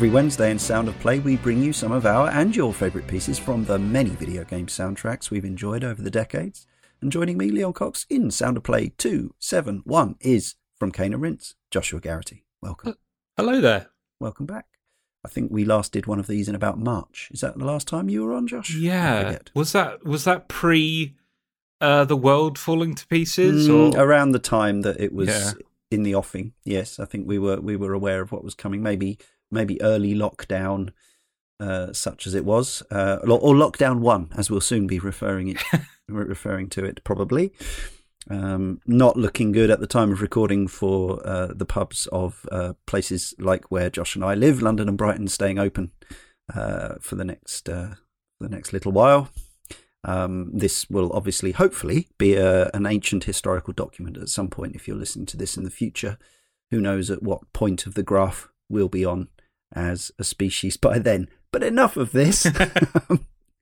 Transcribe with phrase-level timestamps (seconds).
[0.00, 3.06] Every Wednesday in Sound of Play, we bring you some of our and your favourite
[3.06, 6.66] pieces from the many video game soundtracks we've enjoyed over the decades.
[7.02, 11.54] And joining me, Leon Cox, in Sound of Play 271 is from Cane and Rinse,
[11.70, 12.46] Joshua Garrity.
[12.62, 12.94] Welcome.
[13.36, 13.90] Hello there.
[14.18, 14.64] Welcome back.
[15.22, 17.28] I think we last did one of these in about March.
[17.30, 18.74] Is that the last time you were on, Josh?
[18.74, 19.36] Yeah.
[19.54, 21.14] Was that was that pre
[21.78, 25.52] uh, the world falling to pieces, Mm, or around the time that it was Yeah.
[25.90, 26.54] in the offing?
[26.64, 28.82] Yes, I think we were we were aware of what was coming.
[28.82, 29.18] Maybe
[29.50, 30.90] maybe early lockdown,
[31.58, 35.62] uh, such as it was, uh, or lockdown one, as we'll soon be referring it
[36.08, 37.52] referring to it probably.
[38.28, 42.74] Um, not looking good at the time of recording for uh, the pubs of uh,
[42.86, 45.90] places like where Josh and I live, London and Brighton, staying open
[46.54, 47.94] uh, for the next uh,
[48.38, 49.30] the next little while.
[50.02, 54.74] Um, this will obviously, hopefully, be a, an ancient historical document at some point.
[54.74, 56.18] If you're listening to this in the future,
[56.70, 59.28] who knows at what point of the graph we'll be on
[59.72, 61.28] as a species by then.
[61.52, 62.46] But enough of this.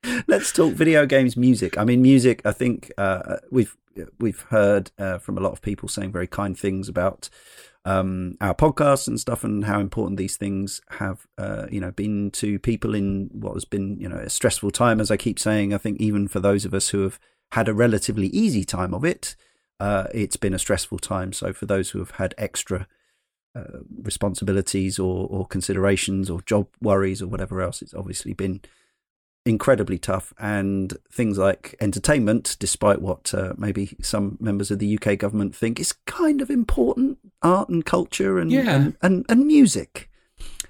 [0.28, 1.76] Let's talk video games music.
[1.76, 2.42] I mean, music.
[2.44, 3.76] I think uh, we've
[4.20, 7.28] we've heard uh, from a lot of people saying very kind things about
[7.84, 12.30] um, our podcasts and stuff, and how important these things have, uh, you know, been
[12.32, 15.00] to people in what has been, you know, a stressful time.
[15.00, 17.19] As I keep saying, I think even for those of us who have
[17.52, 19.34] had a relatively easy time of it,
[19.80, 21.32] uh, it's been a stressful time.
[21.32, 22.86] So for those who have had extra
[23.58, 28.60] uh, responsibilities or, or considerations or job worries or whatever else, it's obviously been
[29.46, 30.32] incredibly tough.
[30.38, 35.80] And things like entertainment, despite what uh, maybe some members of the UK government think,
[35.80, 37.19] is kind of important.
[37.42, 38.74] Art and culture and Yeah.
[38.74, 40.10] and, and, and music,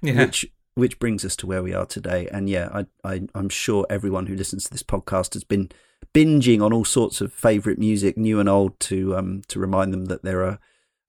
[0.03, 2.29] yeah, which which brings us to where we are today.
[2.31, 5.71] And yeah, I, I I'm sure everyone who listens to this podcast has been
[6.15, 10.05] binging on all sorts of favourite music, new and old, to um to remind them
[10.07, 10.59] that there are,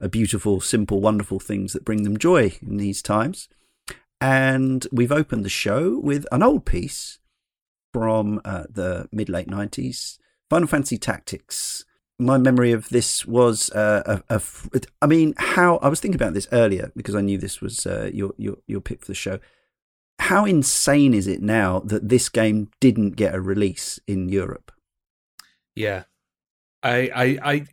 [0.02, 3.50] are beautiful, simple, wonderful things that bring them joy in these times.
[4.22, 7.20] And we've opened the show with an old piece
[7.94, 10.20] from uh, the mid late nineties,
[10.50, 11.86] Final Fantasy Tactics.
[12.22, 16.34] My memory of this was, uh, a, a I mean, how I was thinking about
[16.34, 19.40] this earlier because I knew this was uh, your your your pick for the show.
[20.20, 24.74] How insane is it now that this game didn't get a release in Europe?
[25.80, 26.04] yeah.
[26.84, 27.68] I, I, I,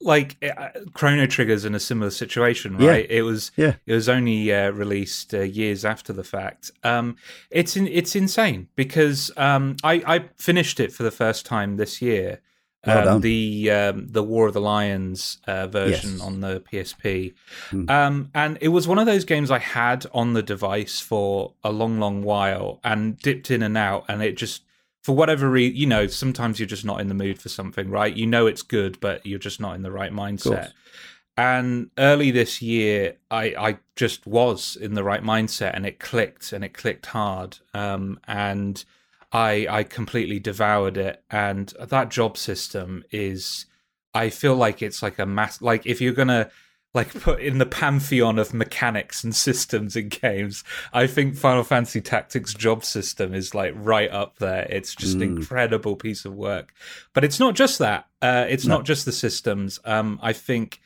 [0.00, 2.88] like uh, Chrono Trigger's in a similar situation, Yeah.
[2.90, 3.06] right?
[3.10, 3.74] It was Yeah.
[3.86, 6.70] it was only uh, released uh, years after the fact.
[6.84, 7.16] Um,
[7.50, 12.02] it's in, it's insane because um, I I finished it for the first time this
[12.02, 12.40] year.
[12.86, 16.20] Well um, the um, the War of the Lions uh, version Yes.
[16.20, 17.34] on the PSP,
[17.70, 17.90] Hmm.
[17.90, 21.72] um, and it was one of those games I had on the device for a
[21.72, 24.62] long, long while and dipped in and out, and it just
[25.06, 28.12] for whatever reason, you know, sometimes you're just not in the mood for something, right?
[28.12, 30.72] You know it's good, but you're just not in the right mindset.
[31.36, 36.52] And early this year, I, I just was in the right mindset, and it clicked,
[36.52, 37.58] and it clicked hard.
[37.72, 38.84] Um, and
[39.30, 41.22] I I completely devoured it.
[41.30, 43.66] And that job system is,
[44.12, 45.62] I feel like it's like a mass.
[45.62, 46.50] Like if you're gonna
[46.96, 52.00] like put in the pantheon of mechanics and systems in games, I think Final Fantasy
[52.00, 54.66] Tactics job system is like right up there.
[54.68, 55.36] It's just an Mm.
[55.36, 56.72] incredible piece of work.
[57.14, 58.06] But it's not just that.
[58.20, 58.76] Uh, it's No.
[58.78, 59.78] not just the systems.
[59.84, 60.80] Um, I think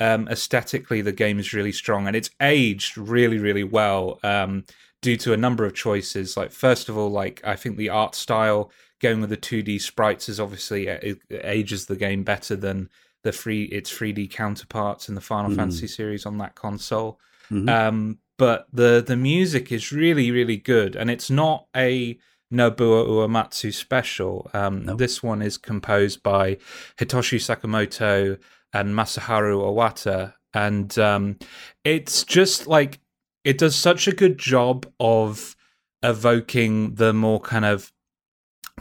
[0.00, 4.64] um, aesthetically the game is really strong and it's aged really, really well um,
[5.00, 6.36] due to a number of choices.
[6.36, 10.28] Like first of all, like I think the art style going with the 2D sprites
[10.28, 12.88] is obviously uh, it ages the game better than
[13.22, 15.56] the free its 3D counterparts in the Final Mm.
[15.56, 17.18] Fantasy series on that console.
[17.50, 17.68] Mhm.
[17.68, 22.18] Um, but the the music is really really good, and it's not a
[22.52, 24.50] Nobuo Uematsu special.
[24.52, 24.96] Um, No.
[24.96, 26.58] This one is composed by
[26.98, 28.38] Hitoshi Sakimoto
[28.74, 31.38] and Masaharu Iwata, and um,
[31.84, 33.00] it's just like
[33.44, 35.56] it does such a good job of
[36.02, 37.92] evoking the more kind of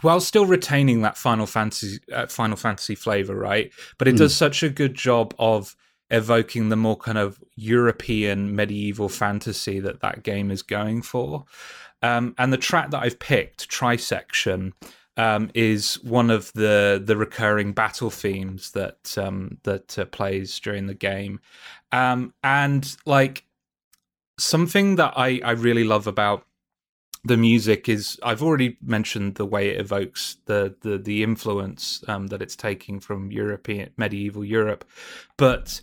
[0.02, 3.72] while still retaining that Final Fantasy uh, Final Fantasy flavor, right?
[3.98, 4.20] But it Mm.
[4.20, 5.76] does such a good job of
[6.10, 11.46] evoking the more kind of European medieval fantasy that that game is going for.
[12.02, 14.74] Um, and the track that I've picked, Trisection,
[15.18, 20.88] um, is one of the the recurring battle themes that um, that uh, plays during
[20.88, 21.40] the game,
[21.92, 23.46] um, and like
[24.40, 26.46] something that I I really love about
[27.24, 32.28] the music is I've already mentioned the way it evokes the the the influence um,
[32.28, 34.86] that it's taking from European medieval Europe,
[35.38, 35.82] but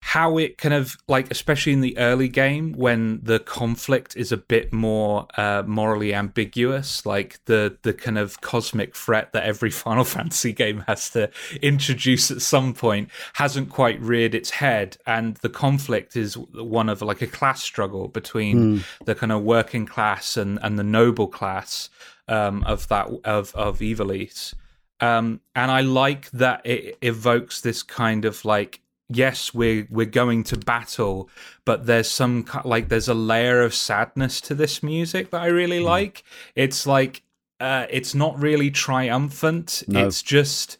[0.00, 4.36] how it kind of like especially in the early game when the conflict is a
[4.36, 10.04] bit more uh, morally ambiguous like the the kind of cosmic threat that every final
[10.04, 11.28] fantasy game has to
[11.60, 17.02] introduce at some point hasn't quite reared its head and the conflict is one of
[17.02, 18.82] like a class struggle between Mm.
[19.04, 21.90] the kind of working class and and the noble class
[22.28, 24.54] um, of that of of Ivalice.
[25.00, 30.44] Um, and I like that it evokes this kind of like yes we're we're going
[30.44, 31.28] to battle
[31.64, 35.80] but there's some like there's a layer of sadness to this music that I really
[35.80, 36.22] like
[36.54, 37.22] it's like
[37.58, 40.06] uh it's not really triumphant No.
[40.06, 40.76] it's just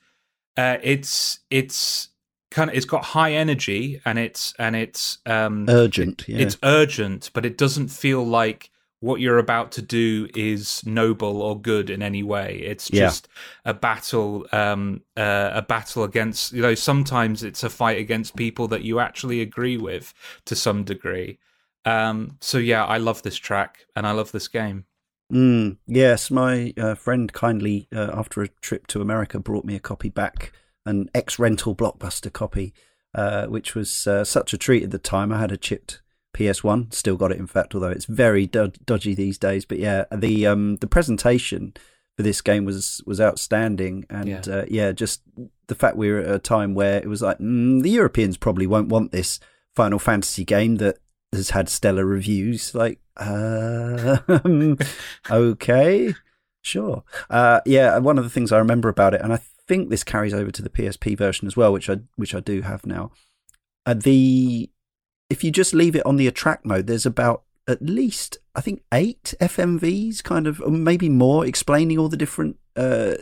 [0.56, 2.08] uh it's it's
[2.50, 6.24] kind of it's got high energy and it's and it's um Urgent.
[6.28, 6.38] Yeah.
[6.38, 11.60] it's urgent, but it doesn't feel like what you're about to do is noble or
[11.60, 12.60] good in any way.
[12.64, 13.06] It's Yeah.
[13.06, 13.28] just
[13.64, 16.52] a battle, um, uh, a battle against.
[16.52, 20.12] You know, sometimes it's a fight against people that you actually agree with
[20.46, 21.38] to some degree.
[21.84, 24.84] Um, so yeah, I love this track and I love this game.
[25.32, 29.80] Mm, yes, my uh, friend kindly, uh, after a trip to America, brought me a
[29.80, 30.52] copy back,
[30.86, 32.72] an ex rental blockbuster copy,
[33.14, 35.30] uh, which was uh, such a treat at the time.
[35.30, 36.00] I had a chipped
[36.38, 39.64] PS1, still got it, in fact, although it's very dodgy these days.
[39.64, 41.74] But yeah, the um, the presentation
[42.16, 44.42] for this game was was outstanding, and Yeah.
[44.46, 45.22] Uh, yeah, just
[45.66, 48.66] the fact we were at a time where it was like mm, the Europeans probably
[48.66, 49.40] won't want this
[49.74, 50.98] Final Fantasy game that
[51.32, 52.74] has had stellar reviews.
[52.74, 54.18] Like, uh,
[55.30, 56.14] okay,
[56.62, 57.02] sure.
[57.28, 60.34] Uh, yeah, one of the things I remember about it, and I think this carries
[60.34, 63.10] over to the PSP version as well, which I which I do have now.
[63.86, 64.70] Uh, the
[65.30, 68.82] if you just leave it on the attract mode, there's about at least I think
[68.92, 72.56] eight FMVs, kind of or maybe more, explaining all the different.
[72.76, 73.14] Uh,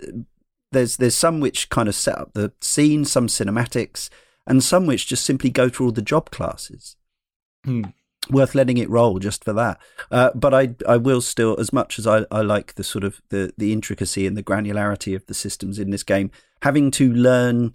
[0.73, 4.09] there's there's some which kind of set up the scene, some cinematics,
[4.47, 6.97] and some which just simply go through all the job classes
[7.65, 7.83] Hmm.
[8.31, 9.81] worth letting it roll just for that.
[10.11, 13.21] Uh, but I I will still, as much as I, I like the sort of
[13.31, 16.31] the the intricacy and the granularity of the systems in this game,
[16.63, 17.75] having to learn,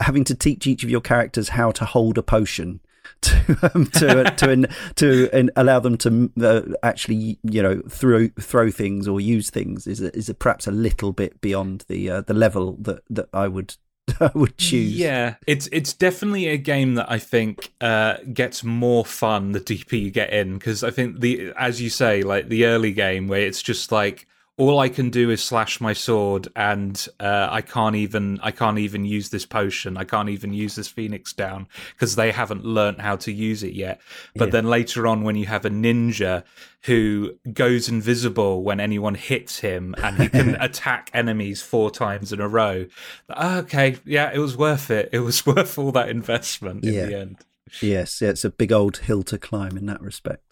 [0.00, 2.80] having to teach each of your characters how to hold a potion.
[3.20, 8.28] To um, to to en- to en- allow them to uh, actually you know throw
[8.40, 12.34] throw things or use things is is perhaps a little bit beyond the uh, the
[12.34, 13.74] level that that I would
[14.20, 14.94] I would choose.
[14.94, 19.96] Yeah, it's it's definitely a game that I think uh, gets more fun the deeper
[19.96, 23.40] you get in because I think the as you say like the early game where
[23.40, 24.26] it's just like
[24.58, 28.78] all I can do is slash my sword, and uh, I can't even I can't
[28.78, 29.96] even use this potion.
[29.96, 33.72] I can't even use this phoenix down because they haven't learnt how to use it
[33.72, 34.00] yet.
[34.34, 34.52] But yeah.
[34.52, 36.42] then later on, when you have a ninja
[36.82, 42.40] who goes invisible when anyone hits him, and he can attack enemies four times in
[42.40, 42.86] a row,
[43.30, 45.08] okay, yeah, it was worth it.
[45.12, 47.06] It was worth all that investment in yeah.
[47.06, 47.36] the end.
[47.80, 50.42] Yes, yeah, it's a big old hill to climb in that respect.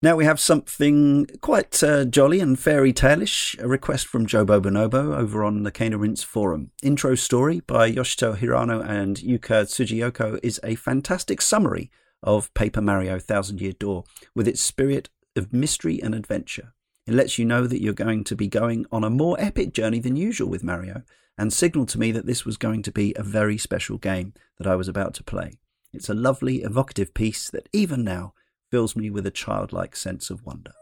[0.00, 5.16] Now we have something quite uh, jolly and fairy tale-ish, a request from Joe Bobonobo
[5.16, 6.70] over on the Rinse forum.
[6.84, 11.90] Intro story by Yoshito Hirano and Yuka Tsujiyoko is a fantastic summary
[12.22, 14.04] of Paper Mario Thousand Year Door
[14.36, 16.74] with its spirit of mystery and adventure.
[17.04, 19.98] It lets you know that you're going to be going on a more epic journey
[19.98, 21.02] than usual with Mario
[21.36, 24.66] and signaled to me that this was going to be a very special game that
[24.68, 25.58] I was about to play.
[25.92, 28.34] It's a lovely, evocative piece that even now
[28.70, 30.72] fills me with a childlike sense of wonder.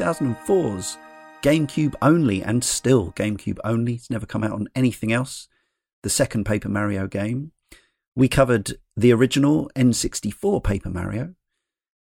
[0.00, 0.96] 2004's
[1.42, 3.94] GameCube only, and still GameCube only.
[3.94, 5.46] It's never come out on anything else.
[6.02, 7.52] The second Paper Mario game.
[8.16, 11.34] We covered the original N64 Paper Mario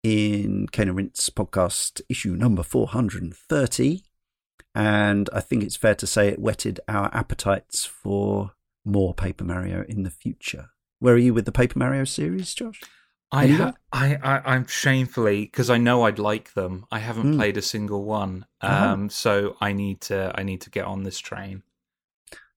[0.03, 4.03] in Cane and podcast issue number 430.
[4.74, 8.51] And I think it's fair to say it whetted our appetites for
[8.86, 10.69] more Paper Mario in the future.
[11.00, 12.79] Where are you with the Paper Mario series, Josh?
[13.32, 16.86] I, ha- I, I, am shamefully because I know I'd like them.
[16.92, 17.38] I haven't mm.
[17.38, 18.86] played a single one, uh-huh.
[18.86, 21.64] um, so I need to, I need to get on this train.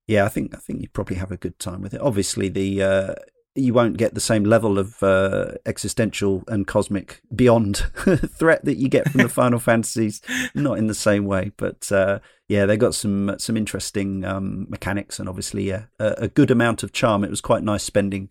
[0.06, 2.00] Yeah, I think, I think you probably have a good time with it.
[2.00, 3.14] Obviously, the uh,
[3.54, 7.76] you won't get the same level of uh, existential and cosmic beyond
[8.36, 10.20] threat that you get from the Final Fantasies,
[10.54, 11.52] not in the same way.
[11.56, 16.50] But uh, yeah, they got some some interesting um, mechanics and obviously a, a good
[16.50, 17.22] amount of charm.
[17.22, 18.30] It was quite nice spending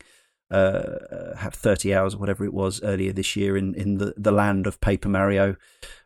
[0.53, 4.31] uh, have 30 hours or whatever it was earlier this year in, in the, the
[4.31, 5.55] land of Paper Mario.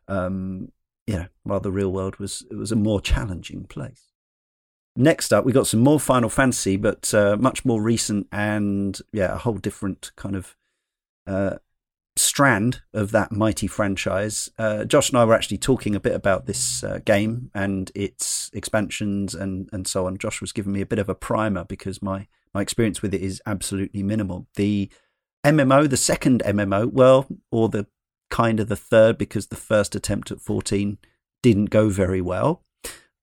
[0.08, 0.72] Um,
[1.06, 4.04] you know, while the real world was it was a more challenging place.
[4.96, 9.34] Next up, we got some more Final Fantasy, but uh, much more recent and yeah,
[9.34, 10.56] a whole different kind of
[11.28, 11.58] uh,
[12.16, 14.50] strand of that mighty franchise.
[14.58, 18.50] Uh, Josh and I were actually talking a bit about this uh, game and its
[18.54, 20.18] expansions and and so on.
[20.18, 23.22] Josh was giving me a bit of a primer because my my experience with it
[23.22, 24.48] is absolutely minimal.
[24.56, 24.90] The
[25.46, 27.88] MMO, the second MMO, well, or the
[28.30, 30.98] kind of the third, because the first attempt at 14
[31.42, 32.64] didn't go very well.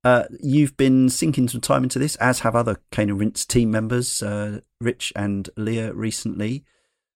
[0.03, 3.71] Uh, you've been sinking some time into this, as have other Cane and Rinse team
[3.71, 6.65] members, uh, Rich and Leah, recently.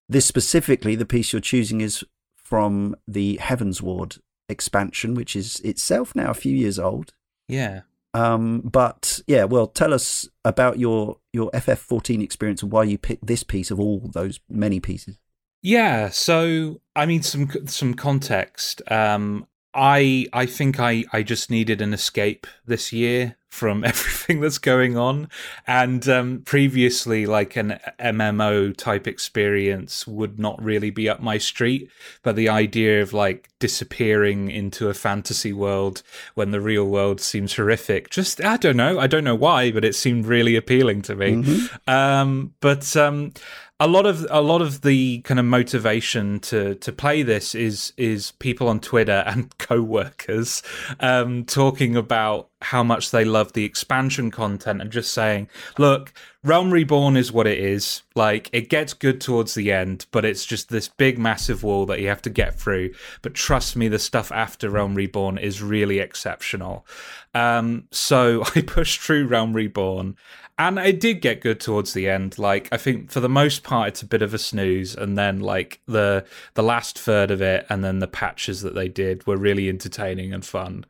[0.07, 2.03] This specifically, the piece you're choosing is
[2.35, 7.13] from the Heavensward expansion, which is itself now a few years old.
[7.47, 7.81] Yeah.
[8.19, 13.27] Um, but yeah, well, tell us about your your FF14 experience and why you picked
[13.27, 15.17] this piece of all those many pieces.
[15.61, 18.81] Yeah, so I mean, some some context.
[18.89, 24.57] Um, I I think I I just needed an escape this year from everything that's
[24.57, 25.27] going on.
[25.67, 31.89] And um previously like an MMO type experience would not really be up my street.
[32.23, 36.01] But the idea of like disappearing into a fantasy world
[36.33, 38.99] when the real world seems horrific just I don't know.
[38.99, 41.31] I don't know why but it seemed really appealing to me.
[41.43, 41.89] Mm-hmm.
[41.89, 43.33] um but um
[43.79, 47.93] a lot of a lot of the kind of motivation to to play this is
[47.97, 50.61] is people on Twitter and co-workers
[50.99, 56.11] um, talking about how much they love the expansion content and just saying, look,
[56.43, 58.01] Realm Reborn is what it is.
[58.15, 62.01] Like it gets good towards the end, but it's just this big massive wall that
[62.01, 62.91] you have to get through.
[63.21, 66.85] But trust me, the stuff after Realm Reborn is really exceptional.
[67.33, 70.17] Um, so I pushed through Realm Reborn
[70.59, 72.37] and it did get good towards the end.
[72.37, 74.93] Like i think for the most part it's a bit of a snooze.
[74.93, 78.89] And then like the the last third of it and then the patches that they
[78.89, 80.85] did were really entertaining and fun.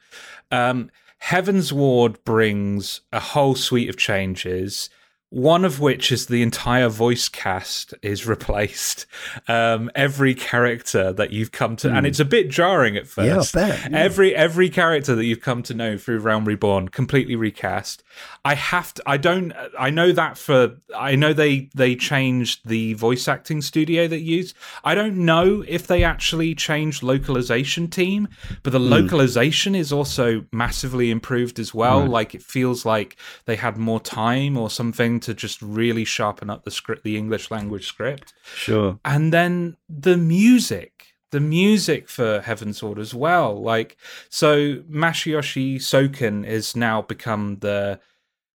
[0.51, 0.89] Um
[1.23, 4.89] heavensward brings a whole suite of changes
[5.31, 9.05] one of which is the entire voice cast is replaced.
[9.47, 11.91] Um, every character that you've come to, mm.
[11.91, 12.05] and hmm.
[12.05, 13.55] it's a bit jarring at first.
[13.55, 13.97] Yeah, bet, yeah.
[13.97, 18.03] Every every character that you've come to know through Realm Reborn completely recast.
[18.43, 19.03] I have to.
[19.05, 19.53] I don't.
[19.77, 20.75] I know that for.
[20.95, 24.55] I know they they changed the voice acting studio that used.
[24.83, 28.27] I don't know if they actually changed localization team,
[28.63, 28.89] but the mm.
[28.89, 32.01] localization is also massively improved as well.
[32.01, 32.09] Right.
[32.09, 36.63] Like it feels like they had more time or something to just really sharpen up
[36.63, 38.33] the script, the English language script.
[38.55, 38.99] Sure.
[39.05, 43.61] And then the music, the music for Heavensward as well.
[43.61, 43.97] Like,
[44.29, 47.99] so Masayoshi Soken has now become the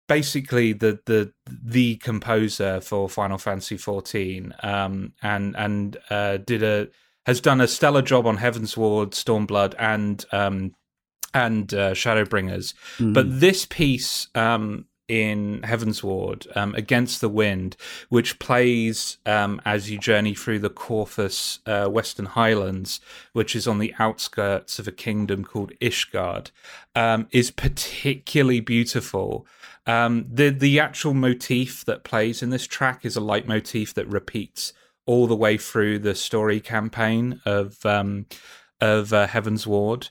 [0.09, 6.89] basically the the the composer for Final Fantasy XIV, um, and and uh, did a
[7.27, 10.75] has done a stellar job on Heavensward, Stormblood, and um,
[11.35, 12.75] and uh, Shadowbringers.
[12.99, 13.15] Mm.
[13.15, 17.77] But this piece um, in Heavensward, um, Against the Wind,
[18.09, 22.99] which plays um, as you journey through the Corphus uh, Western Highlands,
[23.35, 26.51] which is on the outskirts of a kingdom called Ishgard,
[26.95, 29.47] um, is particularly beautiful.
[29.87, 34.73] Um, the the actual motif that plays in this track is a leitmotif that repeats
[35.05, 38.25] all the way through the story campaign of um,
[38.81, 40.09] of uh, Heavensward.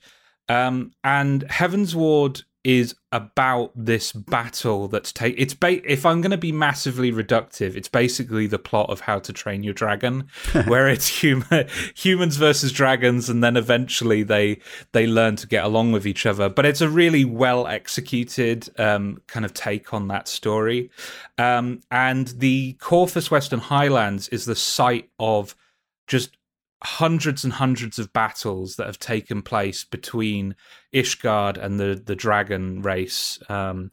[0.47, 6.37] Um, and Heavensward is about this battle that's take it's ba- if i'm going to
[6.37, 10.27] be massively reductive it's basically the plot of how to train your dragon
[10.67, 14.59] where it's human humans versus dragons and then eventually they
[14.91, 16.49] they learn to get along with each other.
[16.49, 20.89] But it's a really well executed um, kind of take on that story.
[21.37, 25.55] Um, and the corphus western highlands is the site of
[26.07, 26.37] just
[26.83, 30.55] hundreds and hundreds of battles that have taken place between
[30.93, 33.39] Ishgard and the the dragon race.
[33.49, 33.91] Um,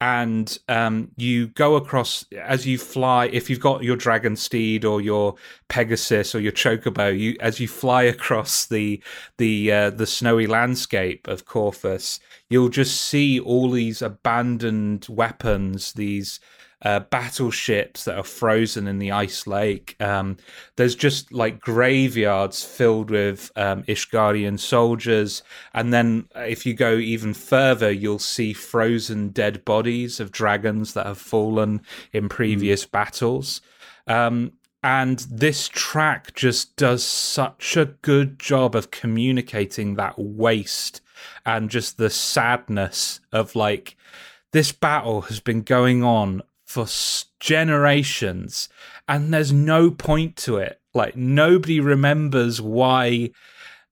[0.00, 3.26] and um, you go across as you fly.
[3.26, 5.36] If you've got your dragon steed or your
[5.68, 9.02] Pegasus or your chocobo, you as you fly across the
[9.38, 12.20] the uh, the snowy landscape of Corphus,
[12.50, 16.40] you'll just see all these abandoned weapons, these
[16.86, 19.96] uh, battleships that are frozen in the ice lake.
[19.98, 20.36] Um,
[20.76, 25.42] there's just like graveyards filled with um, Ishgardian soldiers.
[25.74, 31.06] And then if you go even further, you'll see frozen dead bodies of dragons that
[31.06, 32.92] have fallen in previous mm.
[32.92, 33.62] battles.
[34.06, 34.52] Um,
[34.84, 41.00] and this track just does such a good job of communicating that waste
[41.44, 43.96] and just the sadness of like
[44.52, 46.86] this battle has been going on for
[47.40, 48.68] generations
[49.08, 50.80] and there's no point to it.
[50.94, 53.30] Like nobody remembers why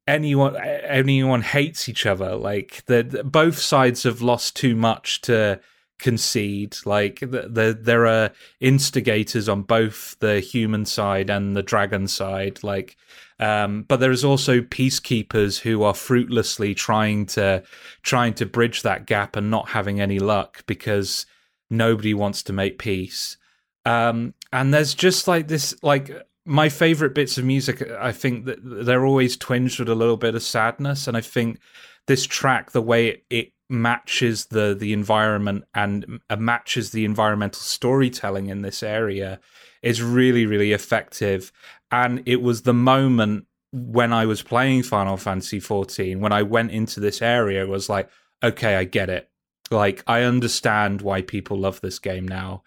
[0.07, 2.35] anyone anyone hates each other.
[2.35, 5.61] Like the, both sides have lost too much to
[5.99, 6.77] concede.
[6.85, 12.63] Like the, the, there are instigators on both the human side and the dragon side.
[12.65, 12.97] Like
[13.39, 17.63] um, but there is also peacekeepers who are fruitlessly trying to
[18.03, 21.27] trying to bridge that gap and not having any luck because
[21.71, 23.37] nobody wants to make peace.
[23.85, 26.11] Um, and there's just like this, like
[26.47, 27.83] my favorite bits of music.
[27.91, 31.59] I think that they're always twinged with a little bit of sadness, and I think
[32.07, 37.61] this track, the way it, it matches the the environment and uh, matches the environmental
[37.61, 39.41] storytelling in this area,
[39.83, 41.53] is really really effective.
[41.91, 46.71] And it was the moment when I was playing Final Fantasy 14 when I went
[46.71, 48.09] into this area was like,
[48.41, 49.29] okay, I get it.
[49.71, 52.63] Like I understand why people love this game now,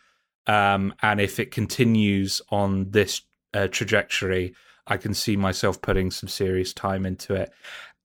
[0.47, 3.21] um, and if it continues on this
[3.53, 4.55] uh, trajectory,
[4.87, 7.51] I can see myself putting some serious time into it.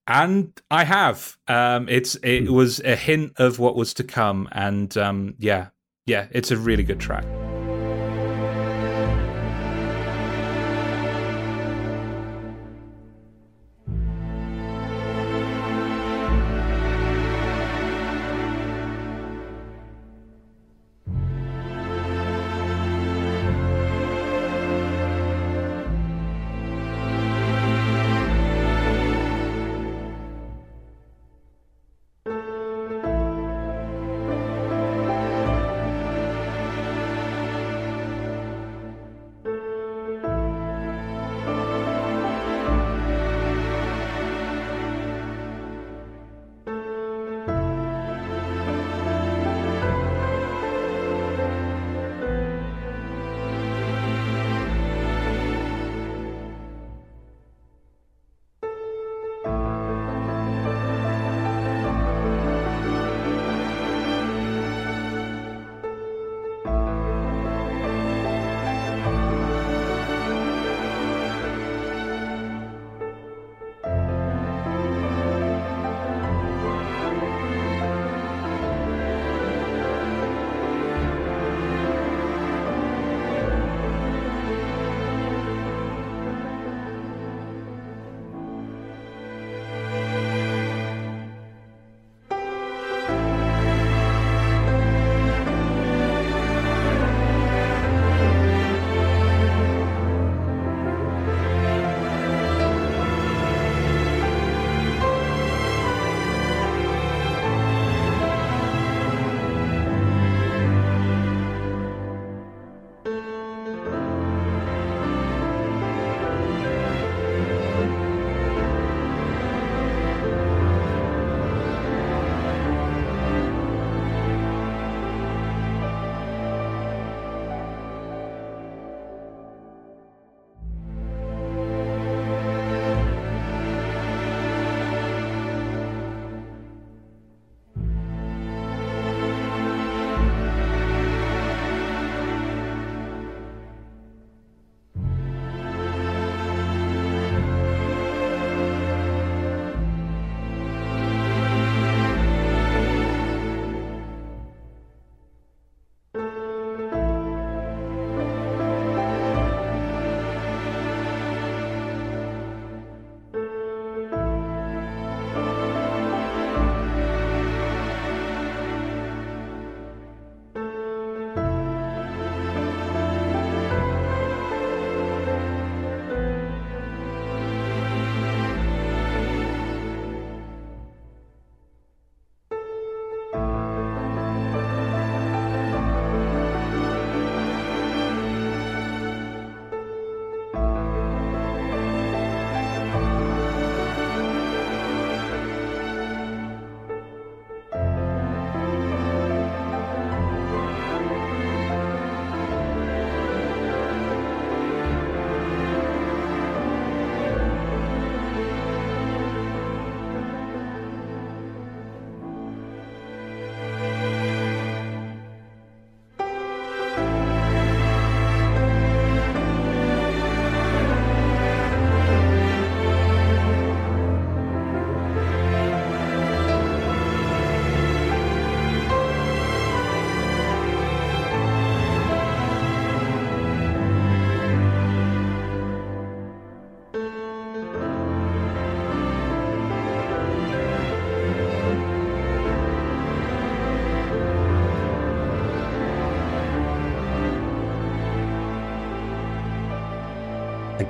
[0.09, 1.37] and I have.
[1.46, 2.52] Um, it's it Hmm.
[2.52, 5.68] was a hint of what was to come, and um, yeah,
[6.07, 7.24] yeah, it's a really good track.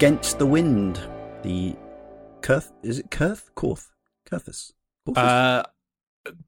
[0.02, 1.00] Against the Wind,
[1.44, 1.76] the
[2.40, 3.52] Kurth, is it Kurth?
[3.54, 3.90] Korth?
[4.28, 4.72] Kurthus?
[5.14, 5.62] Uh,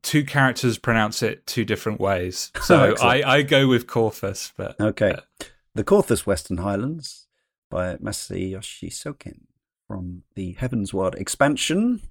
[0.02, 3.24] two characters pronounce it two different ways, so Excellent.
[3.24, 4.52] I, I go with Corfus.
[4.56, 5.12] But okay.
[5.12, 7.28] uh, the Korthus Western Highlands
[7.70, 9.42] by Masayoshi Soken
[9.86, 12.02] from the Heavensward expansion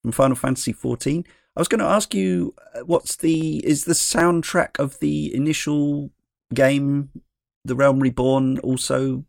[0.00, 1.26] from Final Fantasy XIV.
[1.54, 6.10] I was going to ask you, uh, what's the is the soundtrack of the initial
[6.54, 7.10] game,
[7.66, 9.26] The Realm Reborn, also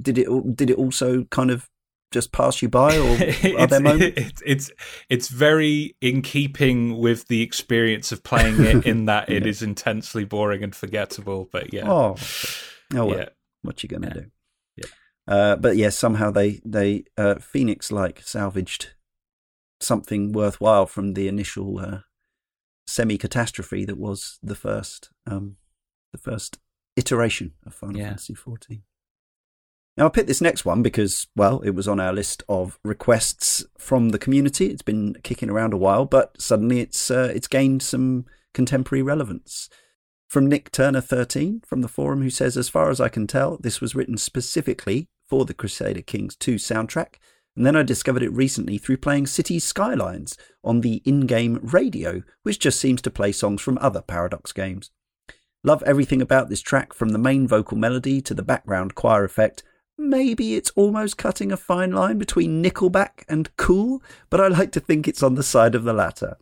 [0.00, 1.68] did it did it also kind of
[2.12, 4.20] just pass you by, or are it's, there moments?
[4.20, 4.70] it's it's
[5.08, 9.48] it's very in keeping with the experience of playing it in that it Yeah.
[9.48, 11.48] is intensely boring and forgettable.
[11.52, 12.16] But yeah, Oh,
[12.94, 13.28] oh well, yeah.
[13.62, 14.12] what you gonna Yeah.
[14.14, 14.30] do?
[14.76, 14.86] Yeah.
[15.28, 18.94] Uh, but yes, somehow they they uh, Phoenix like salvaged
[19.80, 21.98] something worthwhile from the initial uh,
[22.86, 25.56] semi-catastrophe that was the first um,
[26.12, 26.58] the first
[26.96, 28.08] iteration of Final Yeah.
[28.08, 28.82] Fantasy XIV.
[30.00, 33.66] Now I picked this next one because, well, it was on our list of requests
[33.76, 34.68] from the community.
[34.68, 39.68] It's been kicking around a while, but suddenly it's uh, it's gained some contemporary relevance.
[40.26, 43.58] From Nick Turner 13 from the forum, who says, As far as I can tell,
[43.58, 47.16] this was written specifically for the Crusader Kings 2 soundtrack.
[47.54, 52.22] And then I discovered it recently through playing City Skylines on the in game radio,
[52.42, 54.90] which just seems to play songs from other Paradox games.
[55.62, 59.62] Love everything about this track from the main vocal melody to the background choir effect.
[60.02, 64.80] Maybe it's almost cutting a fine line between Nickelback and cool, but I like to
[64.80, 66.38] think it's on the side of the latter.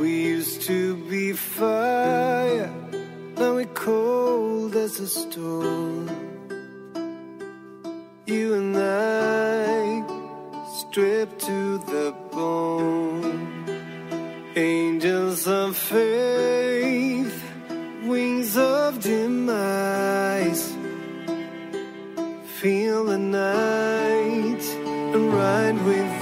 [0.00, 2.68] We used to be fire,
[3.38, 5.75] now we're cold as a stone.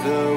[0.05, 0.34] The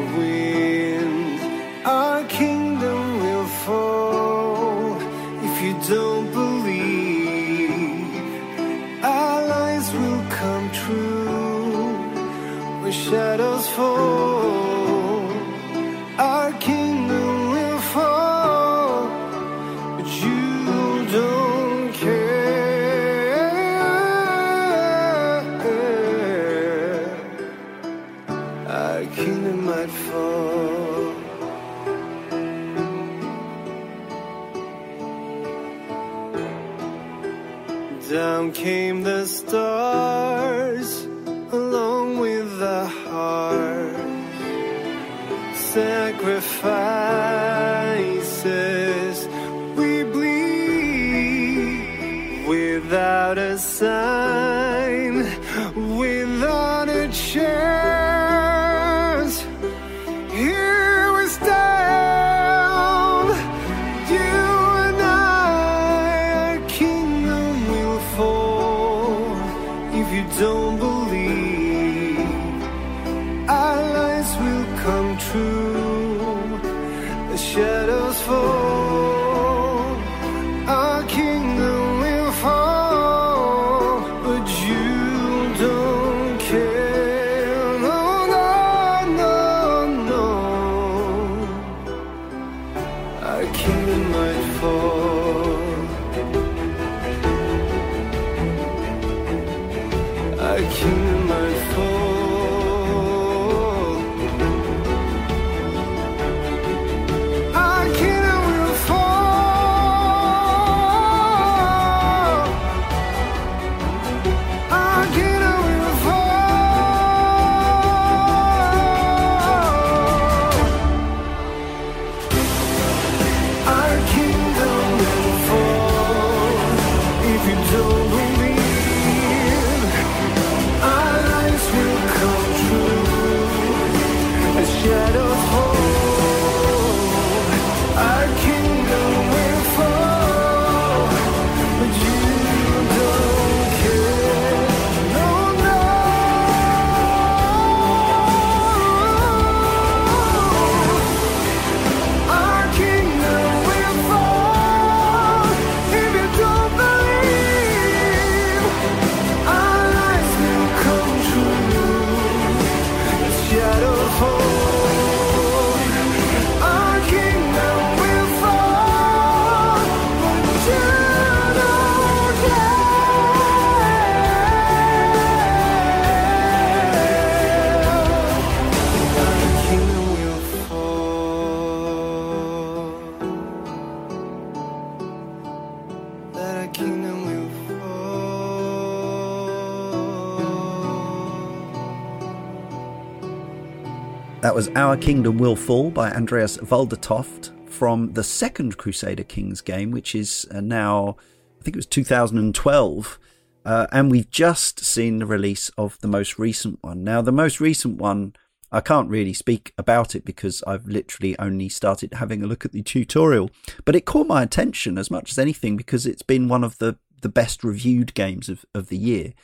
[194.58, 200.16] was Our Kingdom Will Fall by Andreas Waldetoft from the second Crusader Kings game, which
[200.16, 201.16] is uh, now,
[201.60, 203.20] I think it was 2012.
[203.64, 207.04] Uh, and we've just seen the release of the most recent one.
[207.04, 208.32] Now, the most recent one
[208.72, 212.72] I can't really speak about it because I've literally only started having a look at
[212.72, 213.52] the tutorial.
[213.84, 216.98] But it caught my attention as much as anything because it's been one of the,
[217.22, 219.34] the best reviewed games of, of the year.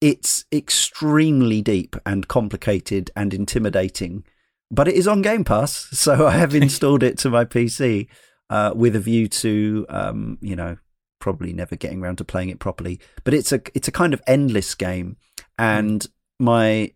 [0.00, 4.22] It's extremely deep and complicated and intimidating,
[4.70, 8.08] but it is on Game Pass, so I have installed it to my PC
[8.50, 10.76] uh, with a view to, um, you know,
[11.20, 13.00] probably never getting around to playing it properly.
[13.24, 15.16] But it's a it's a kind of endless game,
[15.58, 16.06] and
[16.38, 16.92] my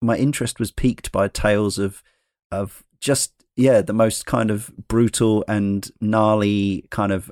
[0.00, 2.02] my interest was piqued by tales of
[2.50, 7.30] of just yeah the most kind of brutal and gnarly kind of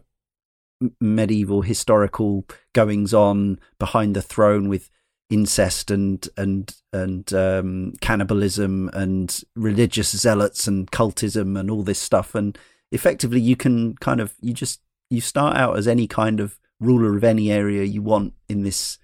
[1.00, 4.90] medieval historical goings on behind the throne with
[5.30, 12.34] incest and and and um, cannibalism and religious zealots and cultism and all this stuff.
[12.34, 12.58] And
[12.90, 17.16] effectively you can kind of you just you start out as any kind of ruler
[17.16, 18.98] of any area you want in this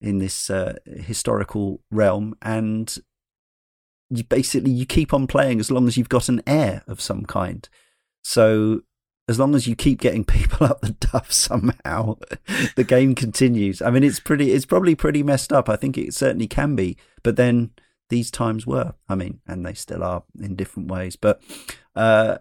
[0.00, 2.34] in this uh, historical realm.
[2.42, 2.96] And
[4.08, 7.24] you basically you keep on playing as long as you've got an heir of some
[7.24, 7.68] kind.
[8.22, 8.82] So
[9.30, 12.18] as long as you keep getting people up the duff somehow
[12.74, 13.80] the game continues.
[13.80, 15.68] I mean it's pretty it's probably pretty messed up.
[15.68, 17.70] I think it certainly can be but then
[18.08, 21.14] these times were i mean and they still are in different ways.
[21.14, 21.40] But
[21.94, 22.38] uh,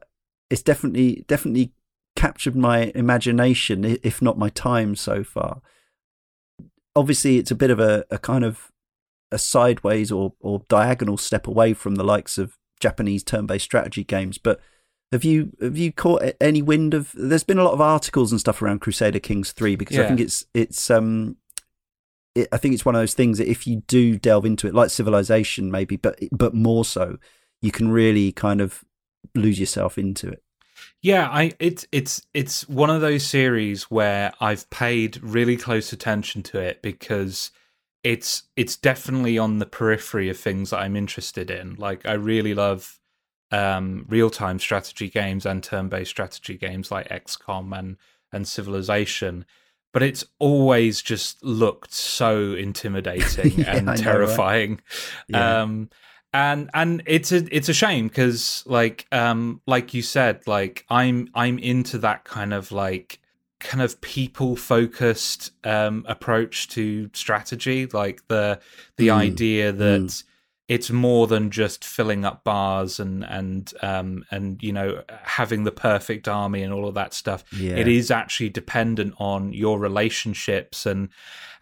[0.49, 1.73] it's definitely definitely
[2.15, 5.61] captured my imagination if not my time so far.
[6.95, 8.71] Obviously it's a bit of a, a kind of
[9.31, 14.39] a sideways or, or diagonal step away from the likes of Japanese turn-based strategy games.
[14.39, 14.59] But
[15.11, 17.11] have you have you caught any wind of?
[17.15, 20.03] There's been a lot of articles and stuff around Crusader Kings three because yeah.
[20.03, 21.37] I think it's it's um.
[22.35, 24.75] It, I think it's one of those things that if you do delve into it,
[24.75, 27.17] like Civilization, maybe, but but more so,
[27.61, 28.83] you can really kind of
[29.33, 30.43] lose yourself into it.
[31.01, 36.43] Yeah, I it's it's it's one of those series where I've paid really close attention
[36.43, 37.49] to it because
[38.03, 41.75] it's it's definitely on the periphery of things that I'm interested in.
[41.75, 42.98] Like I really love
[43.51, 47.97] um, real time strategy games and turn based strategy games like XCOM and
[48.31, 49.45] and Civilization.
[49.91, 54.81] But it's always just looked so intimidating yeah, and terrifying.
[55.27, 55.41] Know, right?
[55.41, 55.61] yeah.
[55.61, 55.89] um,
[56.31, 61.29] and and it's a it's a shame because like um like you said like I'm
[61.33, 63.19] I'm into that kind of like
[63.59, 68.59] kind of people focused um, approach to strategy like the
[68.97, 69.15] the mm.
[69.15, 70.23] idea that mm.
[70.69, 75.71] It's more than just filling up bars and and um, and you know having the
[75.71, 77.43] perfect army and all of that stuff.
[77.51, 77.75] Yeah.
[77.75, 81.09] it is actually dependent on your relationships and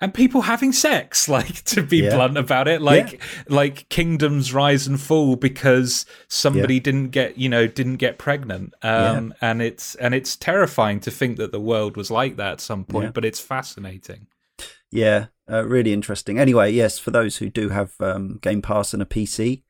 [0.01, 2.15] and people having sex like to be yeah.
[2.15, 2.81] blunt about it.
[2.81, 3.19] Like yeah.
[3.47, 8.73] like kingdoms rise and fall because somebody didn't get you know didn't get pregnant.
[8.83, 12.61] Um and it's and it's terrifying to think that the world was like that at
[12.61, 14.27] some point but it's fascinating
[14.91, 19.01] yeah uh, really interesting anyway yes for those who do have um, game pass and
[19.01, 19.63] a pc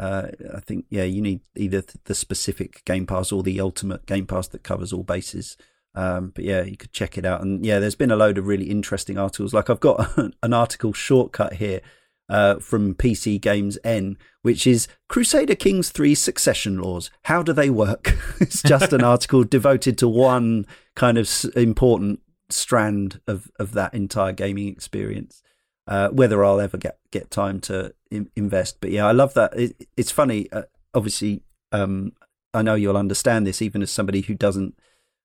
[0.00, 4.24] uh, I think yeah, you need either the specific Game Pass or the ultimate Game
[4.24, 5.58] Pass that covers all bases.
[5.94, 7.42] Um, but yeah, you could check it out.
[7.42, 9.52] And yeah, there's been a load of really interesting articles.
[9.52, 11.82] Like I've got an article shortcut here
[12.30, 17.10] uh, from PC Games N, which is Crusader Kings 3 succession laws.
[17.24, 18.16] How do they work?
[18.40, 20.64] it's just an article devoted to one
[20.96, 22.20] kind of important
[22.52, 25.42] strand of, of that entire gaming experience.
[25.86, 28.76] Uh, whether I'll ever get, get time to in- invest.
[28.80, 29.58] But yeah, I love that.
[29.58, 30.50] It, it's funny.
[30.52, 30.62] Uh,
[30.94, 32.12] obviously, um,
[32.54, 34.78] I know you'll understand this, even as somebody who doesn't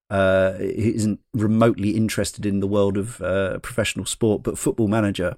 [0.09, 5.35] uh, isn't remotely interested in the world of uh, professional sport, but Football Manager.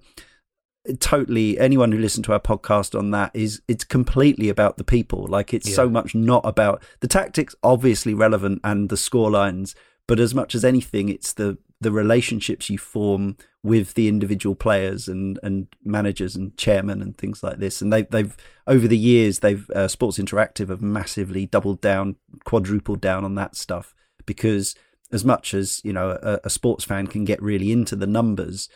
[1.00, 5.28] Totally, anyone who listened to our podcast on that is it's completely about the people.
[5.28, 5.76] Like it's yeah.
[5.76, 9.76] so much not about the tactics, obviously relevant, and the score lines,
[10.08, 15.08] but as much as anything, it's the the relationships you form with the individual players
[15.08, 17.82] and, and managers and chairmen and things like this.
[17.82, 18.36] And they, they've
[18.66, 23.56] over the years, they've uh, Sports Interactive have massively doubled down, quadrupled down on that
[23.56, 23.94] stuff
[24.26, 24.76] because
[25.12, 28.70] as much as you know a, a sports fan can get really into the numbers,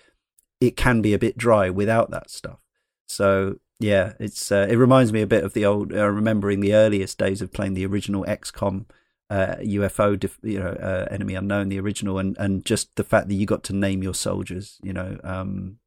[0.60, 2.60] it can be a bit dry without that stuff.
[3.08, 6.74] So yeah, it's uh, it reminds me a bit of the old uh, remembering the
[6.74, 8.86] earliest days of playing the original XCOM
[9.32, 13.36] uh, UFO, you know, uh, Enemy Unknown, the original, and and just the fact that
[13.36, 15.78] you got to name your soldiers, you know, um,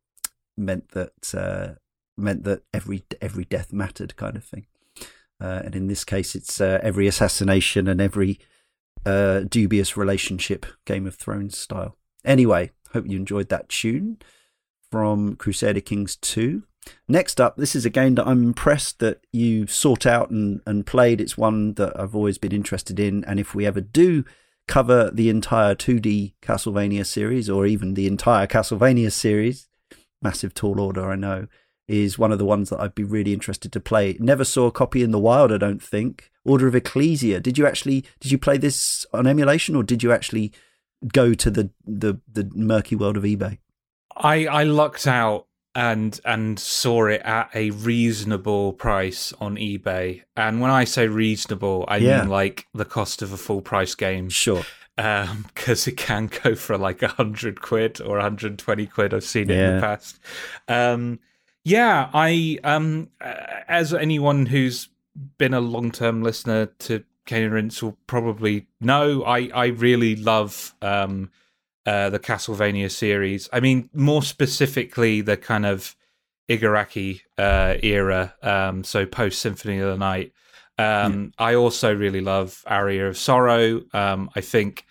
[0.57, 1.75] meant that uh,
[2.17, 4.67] meant that every every death mattered, kind of thing.
[5.39, 8.39] Uh, and in this case, it's uh, every assassination and every
[9.05, 11.99] uh, dubious relationship, Game of Thrones style.
[12.25, 14.17] Anyway, hope you enjoyed that tune
[14.91, 16.63] from Crusader Kings 2.
[17.09, 20.87] Next up, this is a game that I'm impressed that you sought out and, and
[20.87, 21.21] played.
[21.21, 23.25] It's one that I've always been interested in.
[23.25, 24.25] And if we ever do
[24.67, 29.69] cover the entire 2D Castlevania series, or even the entire Castlevania series,
[30.23, 31.47] massive tall order, I know,
[31.87, 34.17] is one of the ones that I'd be really interested to play.
[34.19, 36.31] Never saw a copy in the wild, I don't think.
[36.45, 37.41] Order of Ecclesia.
[37.41, 40.53] Did you actually did you play this on emulation or did you actually
[41.13, 43.59] go to the the, the murky world of eBay?
[44.17, 50.23] I I lucked out and and saw it at a reasonable price on eBay.
[50.37, 52.21] And when I say reasonable, I Yeah.
[52.21, 54.29] mean like the cost of a full price game.
[54.29, 54.65] Sure.
[54.97, 59.13] because it can go for like a hundred quid or 120 quid.
[59.13, 60.21] I've seen it in the past.
[60.69, 61.19] Um,
[61.65, 64.89] yeah, I um, as anyone who's
[65.39, 70.75] been a long term listener to Kane Rince will probably know, I I really love
[70.83, 71.31] um,
[71.87, 73.49] uh, the Castlevania series.
[73.53, 75.95] I mean, more specifically, the kind of
[76.49, 80.33] Igarashi uh, era, um, so post Symphony of the Night.
[80.79, 83.83] Um, I also really love Aria of Sorrow.
[83.93, 84.85] Um, I think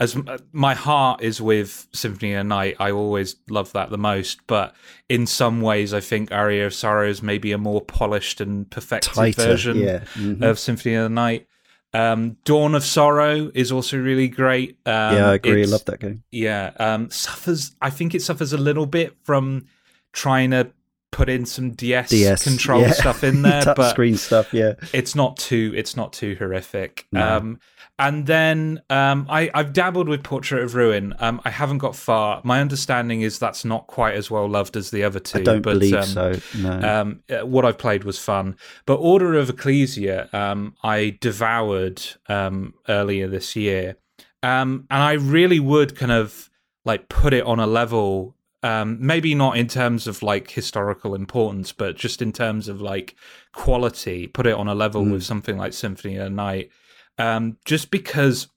[0.00, 0.16] as
[0.52, 4.38] my heart is with Symphony of the Night, I always love that the most.
[4.46, 4.74] But
[5.08, 9.14] in some ways, I think Aria of Sorrow is maybe a more polished and perfected
[9.14, 9.42] Tighter.
[9.42, 10.04] version Yeah.
[10.14, 10.42] Mhm.
[10.42, 11.47] of Symphony of the Night.
[11.94, 14.78] Um, Dawn of Sorrow is also really great.
[14.84, 15.62] Um, yeah, I agree.
[15.62, 16.22] I love that game.
[16.30, 19.64] yeah um suffers i think it suffers a little bit from
[20.12, 20.70] trying to
[21.10, 22.90] put in some ds, DS control yeah.
[22.92, 24.52] stuff in there but screen stuff.
[24.52, 24.74] Yeah.
[24.92, 27.36] it's not too it's not too horrific No.
[27.36, 27.60] um
[27.98, 32.40] and then um i i've dabbled with portrait of ruin um i haven't got far
[32.44, 35.62] my understanding is that's not quite as well loved as the other two I don't
[35.62, 36.34] but believe um, so.
[36.56, 37.00] No.
[37.00, 38.56] um, uh, what I've played was fun,
[38.86, 43.96] but Order of Ecclesia, um, I devoured um, earlier this year,
[44.42, 46.50] um, and I really would kind of
[46.84, 51.72] like put it on a level, um, maybe not in terms of like historical importance,
[51.72, 53.14] but just in terms of like
[53.52, 55.12] quality, put it on a level Mm.
[55.12, 56.70] with something like Symphony of the Night,
[57.18, 58.48] um, just because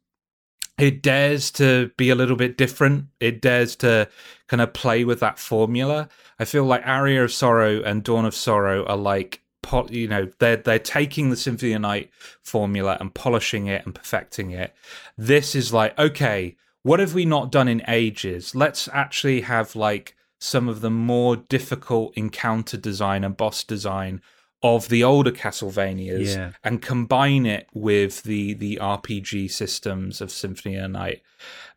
[0.79, 3.05] it dares to be a little bit different.
[3.19, 4.07] It dares to
[4.47, 6.09] kind of play with that formula.
[6.39, 9.41] I feel like Aria of Sorrow and Dawn of Sorrow are like,
[9.89, 12.09] you know, they're they're taking the Symphony of Night
[12.41, 14.73] formula and polishing it and perfecting it.
[15.17, 18.55] This is like, okay, what have we not done in ages?
[18.55, 24.21] Let's actually have like some of the more difficult encounter design and boss design
[24.63, 26.51] of the older Castlevanias Yeah.
[26.63, 31.21] and combine it with the the RPG systems of Symphony of the Night.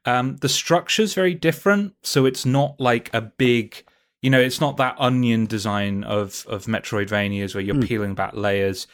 [0.05, 3.85] Um, the structure's very different, so it's not like a big,
[4.21, 7.83] you know, it's not that onion design of of Metroidvanias where you're Hmm.
[7.83, 8.87] peeling back layers.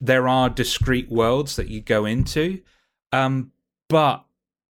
[0.00, 2.60] There are discrete worlds that you go into,
[3.12, 3.52] um,
[3.88, 4.24] but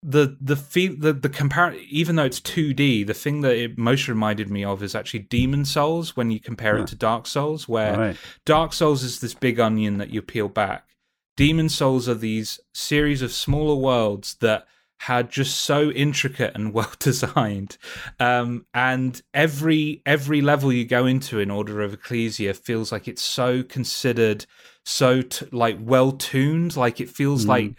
[0.04, 4.08] the the feel the the compare even though it's 2D, the thing that it most
[4.08, 6.84] reminded me of is actually Demon's Souls when you compare Huh.
[6.84, 8.18] it to Dark Souls, where right.
[8.46, 10.96] Dark Souls is this big onion that you peel back.
[11.38, 14.66] Demon's Souls are these series of smaller worlds that
[15.02, 17.78] had just so intricate and well designed,
[18.20, 23.22] um, and every every level you go into in Order of Ecclesia feels like it's
[23.22, 24.46] so considered,
[24.86, 26.76] so t- like well tuned.
[26.76, 27.48] Like it feels Mm.
[27.50, 27.74] like,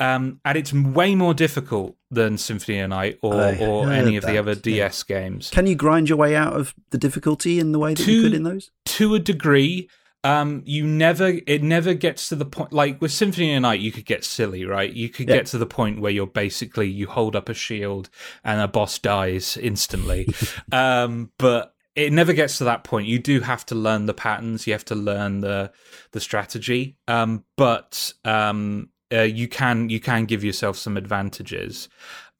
[0.00, 4.24] um, and it's way more difficult than Symphony of Night or I or any of
[4.24, 4.60] the that, other yeah.
[4.88, 5.50] DS games.
[5.50, 8.34] Can you grind your way out of the difficulty in the way that you could
[8.34, 8.70] in those?
[8.86, 9.88] to a degree
[10.24, 13.92] um you never it never gets to the point like with symphony of night you
[13.92, 15.36] could get silly right you could Yeah.
[15.36, 18.08] get to the point where you're basically you hold up a shield
[18.42, 20.26] and a boss dies instantly
[20.72, 24.66] um but it never gets to that point you do have to learn the patterns
[24.66, 25.72] you have to learn the
[26.12, 31.88] the strategy um but um uh, you can you can give yourself some advantages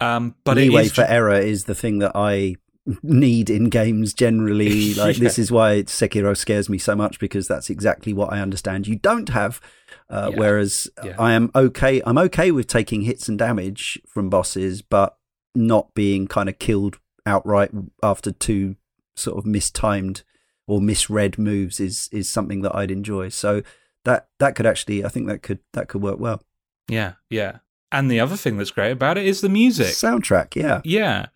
[0.01, 2.57] um but leeway for error is the thing that I
[3.03, 4.95] need in games generally.
[4.97, 8.87] Like this is why Sekiro scares me so much because that's exactly what I understand
[8.87, 9.61] you don't have.
[10.09, 10.39] Uh, Yeah.
[10.39, 11.17] Whereas Yeah.
[11.19, 12.01] I am okay.
[12.07, 15.17] I'm okay with taking hits and damage from bosses, but
[15.55, 17.71] not being kind of killed outright
[18.03, 18.77] after two
[19.17, 20.23] sort of mistimed
[20.67, 23.29] or misread moves is is something that I'd enjoy.
[23.31, 23.63] So
[24.05, 26.43] that that could actually, I think that could that could work well.
[26.89, 27.59] yeah yeah
[27.93, 30.81] and the other thing that's great about it is the music Soundtrack, yeah.
[30.85, 31.27] yeah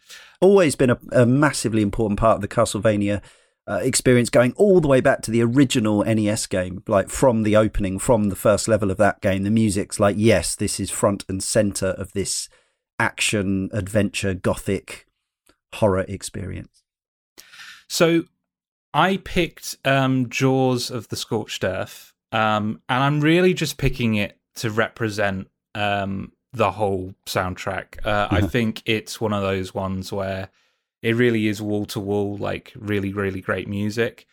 [0.40, 3.22] always been a, a massively important part of the Castlevania
[3.68, 7.56] uh, experience, going all the way back to the original NES game, like from the
[7.56, 9.44] opening, from the first level of that game.
[9.44, 12.48] The music's like, yes, this is front and center of this
[12.98, 15.06] action, adventure, gothic
[15.74, 16.82] horror experience.
[17.90, 18.22] So
[18.94, 24.38] I picked um, Jaws of the Scorched Earth, um, and I'm really just picking it
[24.56, 28.06] to represent um, the whole soundtrack.
[28.06, 28.48] Uh, I Uh-huh.
[28.48, 30.50] think it's one of those ones where
[31.02, 34.24] it really is wall to wall, like really, really great music.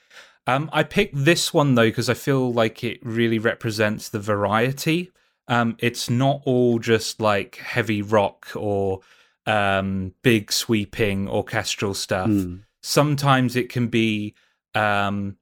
[0.46, 5.12] Um, I picked this one though because I feel like it really represents the variety.
[5.48, 9.00] Um, it's not all just like heavy rock or
[9.48, 12.64] um, big sweeping orchestral stuff Mm.
[12.88, 14.34] Sometimes it can be
[14.74, 15.38] um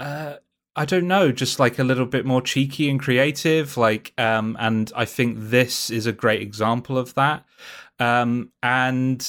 [0.00, 0.34] uh,
[0.74, 3.76] I don't know, just like a little bit more cheeky and creative.
[3.76, 7.44] Like, um, and I think this is a great example of that.
[8.00, 9.24] Um, and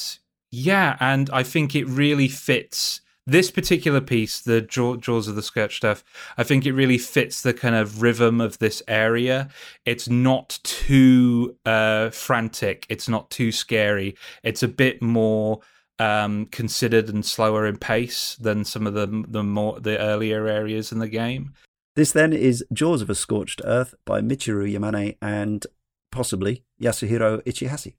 [0.51, 5.83] yeah, and I think it really fits this particular piece, the Jaws of the Scorched
[5.83, 6.03] Earth.
[6.37, 9.49] I think it really fits the kind of rhythm of this area.
[9.85, 12.85] It's not too uh, frantic.
[12.89, 14.15] It's not too scary.
[14.43, 15.61] It's a bit more
[16.03, 20.91] um, considered and slower in pace than some of the the more the earlier areas
[20.91, 21.53] in the game.
[21.95, 25.65] This then is Jaws of a Scorched Earth by Michiru Yamane and
[26.11, 27.93] possibly Yasuhiro Ichihashi.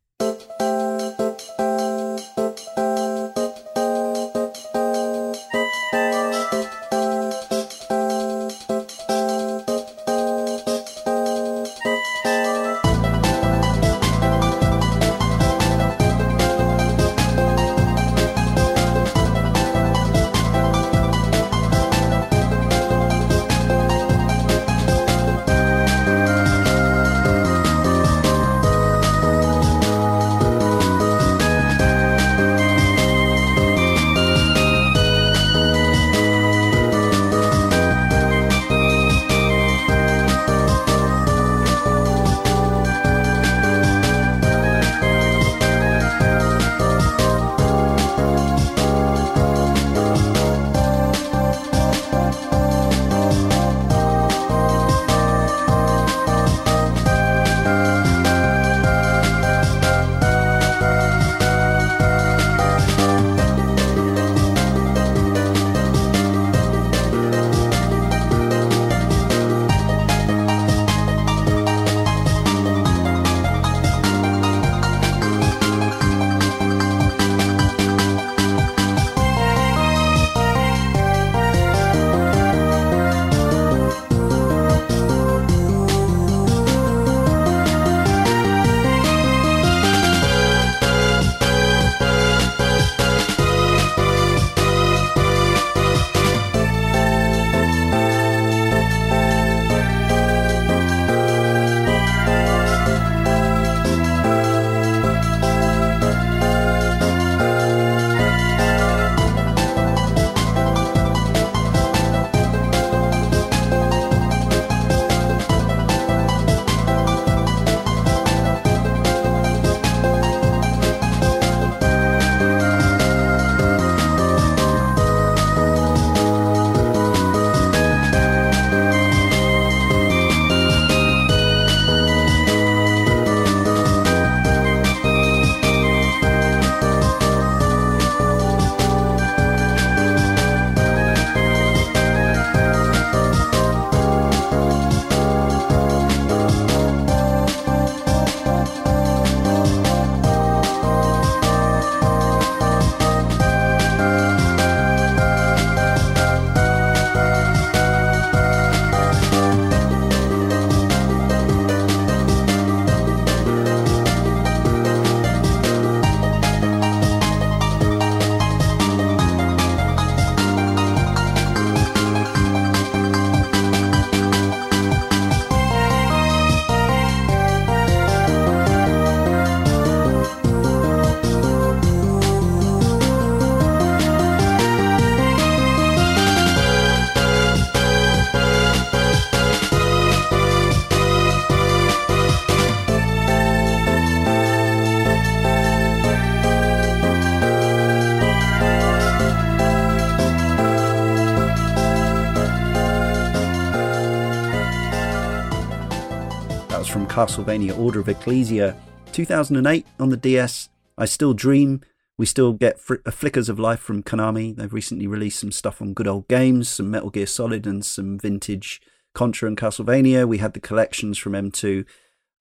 [207.14, 208.76] Castlevania Order of Ecclesia
[209.12, 210.68] 2008 on the DS.
[210.98, 211.80] I still dream.
[212.18, 214.56] We still get fr- uh, flickers of life from Konami.
[214.56, 218.18] They've recently released some stuff on good old games, some Metal Gear Solid and some
[218.18, 218.80] vintage
[219.14, 220.26] Contra and Castlevania.
[220.26, 221.86] We had the collections from M2,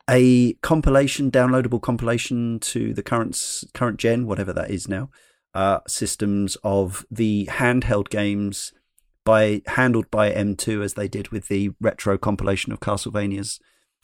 [0.10, 5.12] a compilation, downloadable compilation to the current current gen, whatever that is now,
[5.54, 8.74] uh, systems of the handheld games
[9.24, 13.60] by handled by M2 as they did with the retro compilation of Castlevanias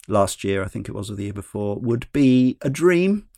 [0.08, 3.28] last year, I think it was, or the year before, would be a dream.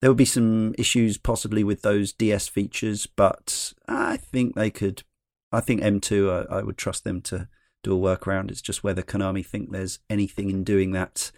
[0.00, 5.02] There would be some issues possibly with those DS features, but I think they could.
[5.50, 7.48] I think M2, I, I would trust them to
[7.82, 8.50] do a workaround.
[8.50, 11.30] It's just whether Konami think there's anything in doing that.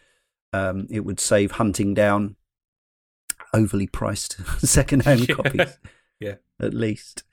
[0.52, 2.36] Um, it would save hunting down
[3.52, 5.34] overly priced second-hand yeah.
[5.34, 5.78] copies.
[6.18, 7.24] Yeah, at least.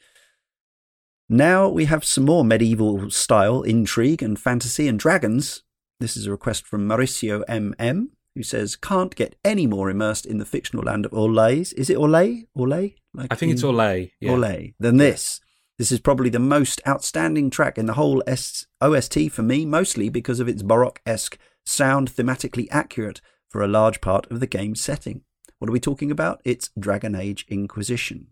[1.29, 5.63] Now we have some more medieval style intrigue and fantasy and dragons.
[5.99, 10.37] This is a request from Mauricio MM, who says, Can't get any more immersed in
[10.37, 11.71] the fictional land of Orlays.
[11.73, 12.47] Is it Orlay?
[12.57, 12.95] Orlay?
[13.13, 14.11] Like I think it's in- Olay.
[14.19, 14.31] Yeah.
[14.31, 15.39] Orlay than this.
[15.77, 20.07] This is probably the most outstanding track in the whole S- OST for me, mostly
[20.09, 24.81] because of its Baroque esque sound, thematically accurate for a large part of the game's
[24.81, 25.21] setting.
[25.59, 26.41] What are we talking about?
[26.43, 28.27] It's Dragon Age Inquisition.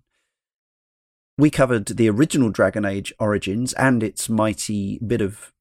[1.38, 5.51] We covered the original Dragon Age Origins and its mighty bit of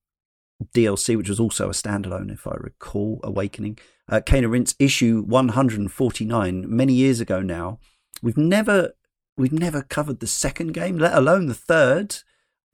[0.74, 3.78] DLC, which was also a standalone, if I recall, Awakening.
[4.08, 7.78] Uh, Cane and Rinse issue 149, many years ago now.
[8.22, 8.92] We've never
[9.36, 12.16] we've never covered the second game, let alone the third.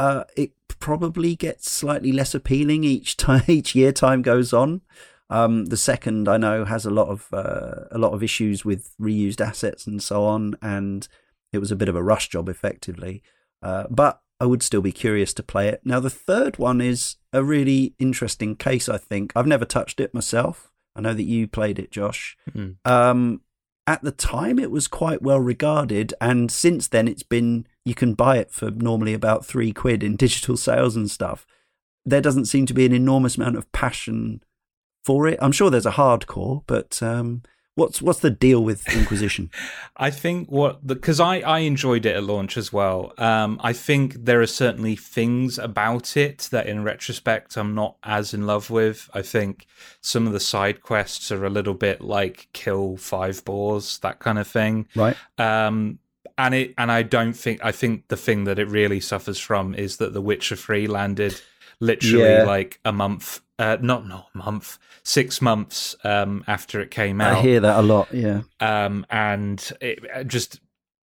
[0.01, 4.83] Uh, it probably gets slightly less appealing each time each year time goes on.
[5.29, 8.95] Um, the second I know has a lot of uh, a lot of issues with
[9.01, 11.07] reused assets and so on, and
[11.53, 13.23] it was a bit of a rush job, effectively.
[13.63, 15.81] Uh, but I would still be curious to play it.
[15.85, 18.89] Now, the third one is a really interesting case.
[18.89, 20.73] I think I've never touched it myself.
[20.97, 22.37] I know that you played it, Josh.
[22.51, 22.77] Mm.
[22.85, 23.43] Um,
[23.87, 28.15] at the time, it was quite well regarded, and since then, it's been you can
[28.15, 31.47] buy it for normally about three quid in digital sales and stuff.
[32.05, 34.43] There doesn't seem to be an enormous amount of passion
[35.05, 35.39] for it.
[35.43, 37.43] I'm sure there's a hardcore, but um,
[37.77, 39.51] what's what's the deal with Inquisition?
[39.97, 43.13] I think what the because I I enjoyed it at launch as well.
[43.19, 48.35] Um, I think there are certainly things about it that, in retrospect, I'm not as
[48.35, 49.09] in love with.
[49.15, 49.67] I think
[50.01, 54.39] some of the side quests are a little bit like kill five boars, that kind
[54.39, 54.89] of thing.
[54.97, 55.17] right?
[55.39, 56.01] Um,
[56.39, 59.75] and it and I don't think I think the thing that it really suffers from
[59.75, 61.41] is that The Witcher Three landed
[61.81, 62.45] literally Yeah.
[62.45, 67.39] like a month, uh, not not a month, six months um, after it came out
[67.39, 68.09] I hear that a lot.
[68.13, 70.61] Yeah, um, and it uh, just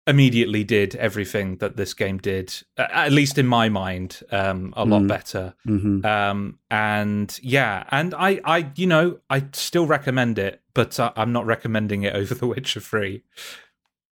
[0.07, 5.01] immediately did everything that this game did, at least in my mind, um, a lot
[5.01, 5.07] Mm.
[5.07, 5.55] better.
[5.65, 11.11] hmm Um, and yeah, and I, I, you know, I still recommend it, but uh,
[11.15, 13.23] I'm not recommending it over The Witcher Three.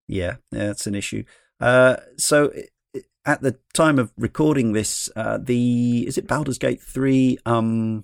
[0.07, 0.71] yeah, yeah.
[0.71, 1.23] It's an issue.
[1.59, 2.67] Uh, so i- i-
[3.25, 7.37] at the time of recording this, uh, the is it Baldur's Gate three?
[7.45, 8.03] Um,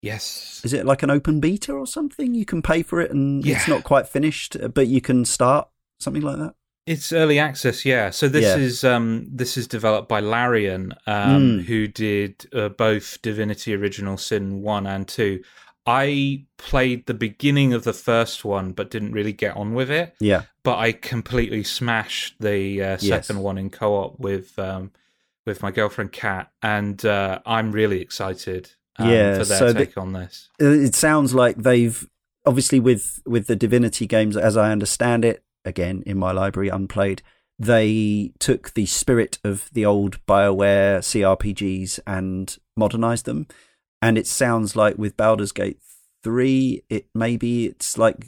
[0.00, 2.34] Yes, is it like an open beta or something?
[2.34, 5.68] You can pay for it, and it's not quite finished, uh, but you can start
[6.00, 6.54] something like that.
[6.88, 8.10] It's early access, yeah.
[8.10, 8.56] So this Yeah.
[8.56, 11.64] is um, this is developed by Larian, um, Mm.
[11.66, 15.40] who did uh, both Divinity: Original Sin one and two.
[15.86, 20.14] I played the beginning of the first one, but didn't really get on with it.
[20.20, 23.26] Yeah, But I completely smashed the uh, Yes.
[23.26, 24.92] second one in co-op with um,
[25.44, 29.86] with my girlfriend Kat, and uh, I'm really excited um, Yeah, for their so the-
[29.86, 30.48] take on this.
[30.60, 32.08] Uh, it sounds like they've
[32.46, 37.22] obviously with with the divinity games as i understand it again in my library unplayed
[37.56, 43.46] they took the spirit of the old bioware crpgs and modernized them
[44.02, 45.78] and it sounds like with baldur's gate
[46.22, 48.26] 3 it maybe it's like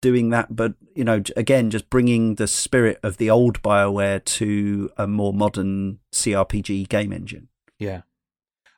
[0.00, 4.90] doing that but you know again just bringing the spirit of the old bioware to
[4.96, 7.48] a more modern crpg game engine.
[7.78, 8.02] Yeah,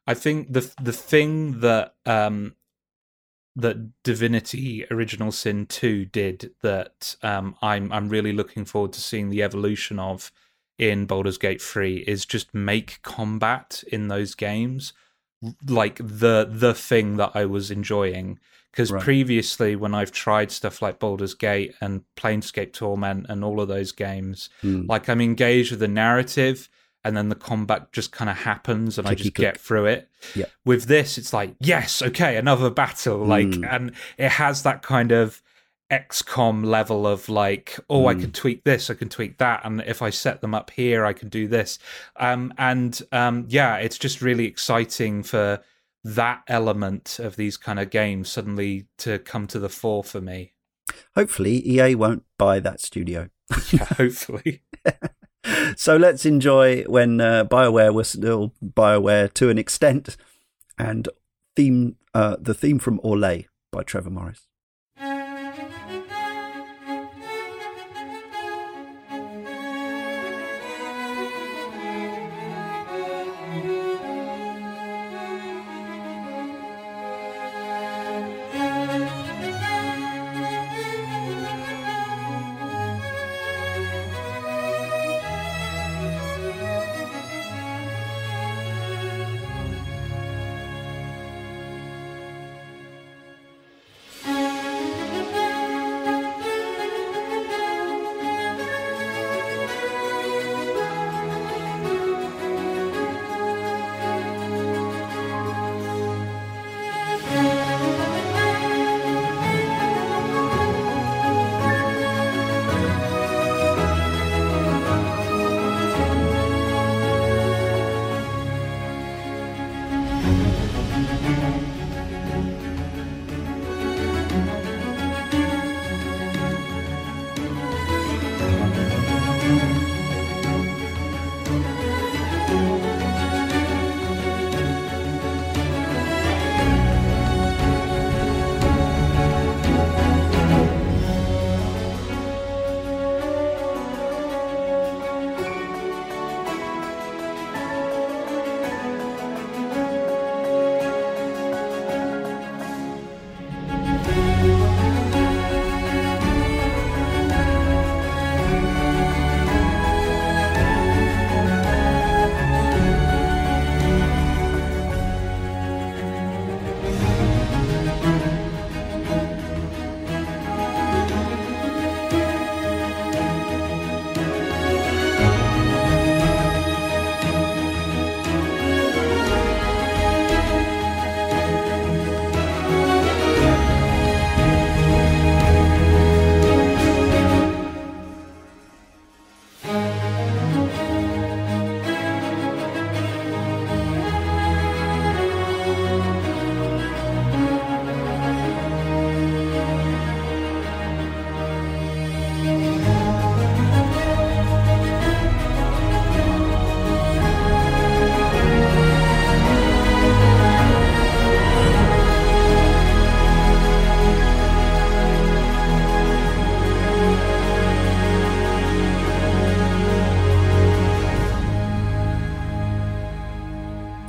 [0.06, 2.56] I think the the thing that um,
[3.56, 9.30] that Divinity Original Sin two did that um, I'm I'm really looking forward to seeing
[9.30, 10.32] the evolution of
[10.78, 14.92] in Baldur's Gate three is just make combat in those games
[15.66, 18.38] like the the thing that I was enjoying
[18.70, 19.02] because Right.
[19.02, 23.92] previously when I've tried stuff like Baldur's Gate and Planescape Torment and all of those
[23.92, 24.86] games Hmm.
[24.88, 26.68] like I'm engaged with the narrative
[27.04, 30.08] and then the combat just kind of happens and I just get through it.
[30.36, 30.44] Yeah.
[30.64, 33.68] With this it's like, yes, okay, another battle like Mm.
[33.74, 35.42] and it has that kind of
[35.92, 38.20] XCOM level of like, oh, I Mm.
[38.22, 41.12] can tweak this, I can tweak that, and if I set them up here, I
[41.12, 41.78] can do this.
[42.16, 45.60] Um, and um, yeah, it's just really exciting for
[46.04, 50.52] that element of these kind of games suddenly to come to the fore for me.
[51.14, 53.28] hopefully ea won't buy that studio
[53.72, 54.62] Yeah, hopefully.
[55.76, 60.16] so let's enjoy when uh, Bioware was still Bioware to an extent,
[60.78, 61.08] and
[61.54, 64.48] theme uh, the theme from Orlay by Trevor Morris.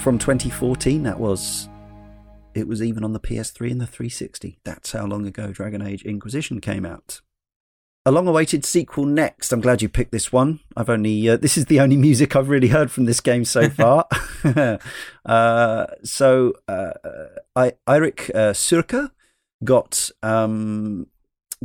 [0.04, 1.04] From 2014.
[1.04, 1.70] That was.
[2.54, 4.60] It was even on the PS3 and the 360.
[4.66, 7.22] That's how long ago Dragon Age Inquisition came out.
[8.06, 9.54] A long awaited sequel next.
[9.54, 10.60] I'm glad you picked this one.
[10.76, 11.30] I've only.
[11.30, 14.06] Uh, this is the only music I've really heard from this game so far.
[15.26, 16.92] uh, so, uh,
[17.56, 19.10] I, Eirik uh, Suhrke
[19.64, 21.08] got um,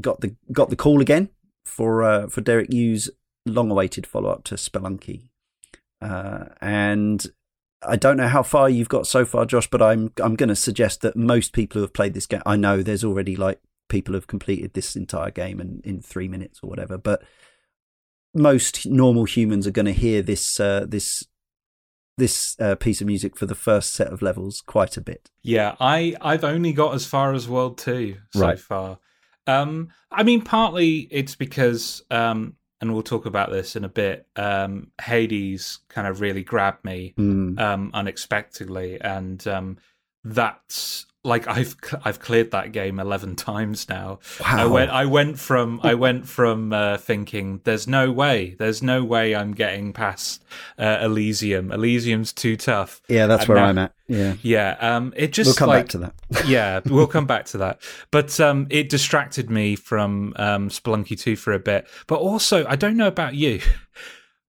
[0.00, 1.30] got the got the call again
[1.64, 3.10] for uh, for Derek Yu's
[3.46, 5.30] long awaited follow up to Spelunky.
[6.00, 7.32] Uh, and
[7.86, 10.56] I don't know how far you've got so far, Josh, but I'm I'm going to
[10.56, 14.12] suggest that most people who have played this game, I know there's already like people
[14.12, 17.22] who have completed this entire game in, in three minutes or whatever, but
[18.34, 21.24] most normal humans are going to hear this uh, this
[22.16, 25.30] this uh, piece of music for the first set of levels quite a bit.
[25.42, 28.58] Yeah, I I've only got as far as World Two so Right.
[28.58, 28.98] far.
[29.46, 34.26] Um, I mean, partly it's because, um, and we'll talk about this in a bit.
[34.36, 37.58] Um, Hades kind of really grabbed me Mm.
[37.58, 39.78] um, unexpectedly, and um,
[40.24, 44.20] that's like I've I've cleared that game eleven times now.
[44.40, 44.46] Wow.
[44.46, 49.02] I went I went from I went from uh, thinking there's no way there's no
[49.04, 50.42] way I'm getting past
[50.78, 51.72] uh, Elysium.
[51.72, 53.02] Elysium's too tough.
[53.08, 53.92] yeah, that's and where now- I'm at.
[54.06, 54.34] Yeah.
[54.40, 56.14] Yeah, um, it just We'll come like back to that.
[56.46, 57.82] yeah, we'll come back to that.
[58.10, 61.86] But um, it distracted me from um, Spelunky 2 for a bit.
[62.06, 63.60] But also, I don't know about you.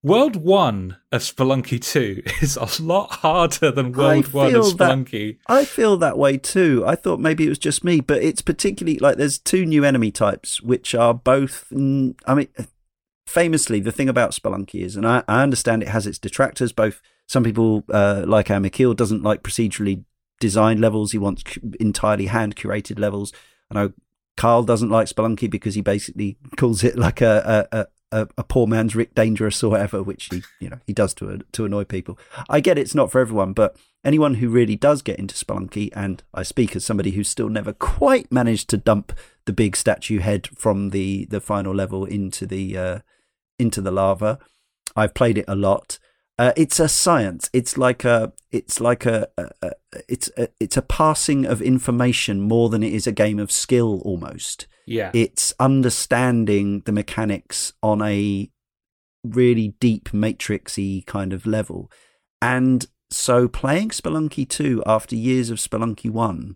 [0.01, 4.89] World 1 of Spelunky 2 is a lot harder than World 1 of feel that-
[4.89, 5.37] Spelunky.
[5.47, 6.83] I feel that way too.
[6.87, 10.11] I thought maybe it was just me, but it's particularly like there's two new enemy
[10.11, 11.67] types which are both.
[11.73, 11.75] I
[12.33, 12.47] mean,
[13.27, 16.71] famously, the thing about Spelunky is, and I, I understand it has its detractors.
[16.71, 20.05] Both some people uh, like Amikil doesn't like procedurally
[20.39, 23.33] designed levels; he wants cu- entirely hand curated levels.
[23.69, 23.93] I know
[24.37, 28.67] Carl doesn't like Spelunky because he basically calls it like a a, a, a, poor
[28.67, 32.17] man's Rick Dangerous or whatever, which he you know he does to to annoy people.
[32.49, 36.23] I get it's not for everyone, but anyone who really does get into Spelunky, and
[36.33, 39.13] I speak as somebody who's still never quite managed to dump
[39.45, 42.99] the big statue head from the the final level into the uh,
[43.57, 44.39] into the lava.
[44.95, 45.99] I've played it a lot.
[46.37, 47.49] Uh, it's a science.
[47.51, 48.31] It's like a.
[48.49, 49.27] It's like a.
[49.37, 49.71] a, a
[50.07, 54.01] it's a, it's a passing of information more than it is a game of skill.
[54.05, 55.11] Almost Yeah.
[55.13, 58.49] it's understanding the mechanics on a
[59.23, 61.91] really deep matrixy kind of level
[62.41, 66.55] and so playing spelunky 2 after years of spelunky 1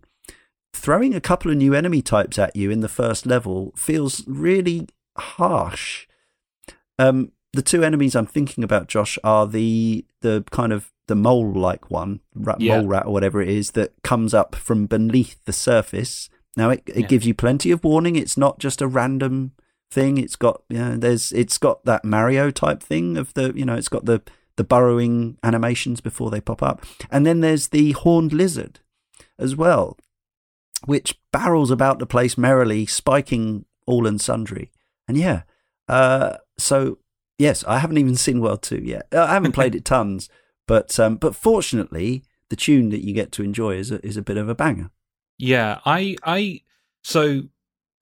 [0.72, 4.88] throwing a couple of new enemy types at you in the first level feels really
[5.16, 6.06] harsh
[6.98, 11.52] um the two enemies i'm thinking about josh are the the kind of the mole
[11.52, 12.78] like one rat, Yeah.
[12.78, 16.82] mole rat or whatever it is that comes up from beneath the surface now it,
[16.86, 17.06] it Yeah.
[17.06, 18.16] gives you plenty of warning.
[18.16, 19.52] It's not just a random
[19.90, 20.18] thing.
[20.18, 23.74] It's got you know, there's it's got that Mario type thing of the you know,
[23.74, 24.22] it's got the
[24.56, 26.84] the burrowing animations before they pop up.
[27.10, 28.80] And then there's the horned lizard
[29.38, 29.98] as well,
[30.86, 34.70] which barrels about the place merrily, spiking all and sundry.
[35.08, 35.42] And yeah,
[35.88, 36.98] uh, so
[37.38, 39.06] yes, I haven't even seen World Two yet.
[39.12, 40.28] I haven't played it tons,
[40.68, 44.22] but um, but fortunately, the tune that you get to enjoy is a, is a
[44.22, 44.90] bit of a banger.
[45.38, 46.60] Yeah, I, I,
[47.02, 47.42] so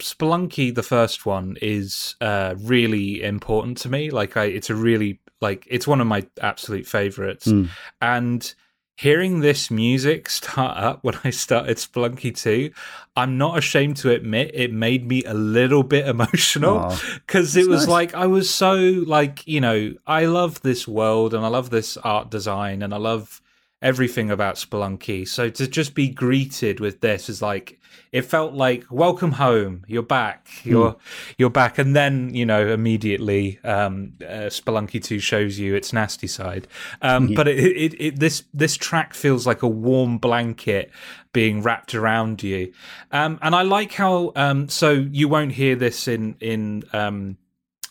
[0.00, 4.10] Spelunky, the first one, is uh, really important to me.
[4.10, 7.68] Like, I, it's a really like it's one of my absolute favorites, Mm.
[8.00, 8.54] and
[8.96, 12.70] hearing this music start up when I started Spelunky 2,
[13.16, 16.94] I'm not ashamed to admit it made me a little bit emotional
[17.26, 17.88] because it was nice.
[17.88, 21.96] like I was so like you know I love this world and I love this
[21.96, 23.40] art design and I love
[23.82, 25.26] everything about Spelunky.
[25.28, 27.78] So to just be greeted with this is like
[28.12, 29.84] it felt like welcome home.
[29.86, 30.48] You're back.
[30.64, 30.96] You're
[31.38, 31.78] you're back.
[31.78, 36.68] And then you know immediately um, uh, Spelunky Two shows you its nasty side.
[37.02, 40.90] Um, But it, it, it this this track feels like a warm blanket
[41.32, 42.72] being wrapped around you.
[43.10, 47.36] Um, and I like how um, so you won't hear this in in um,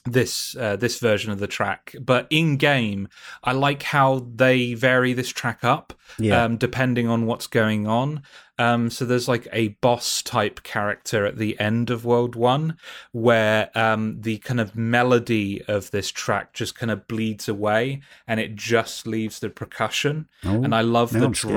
[0.06, 3.08] this uh, this version of the track, but in game,
[3.44, 6.44] I like how they vary this track up Yeah.
[6.44, 8.24] um, depending on what's going on.
[8.58, 12.78] Um, so there's like a boss type character at the end of World One,
[13.12, 18.40] where um, the kind of melody of this track just kind of bleeds away, and
[18.40, 20.28] it just leaves the percussion.
[20.44, 21.56] Oh, and I love the I'm scared.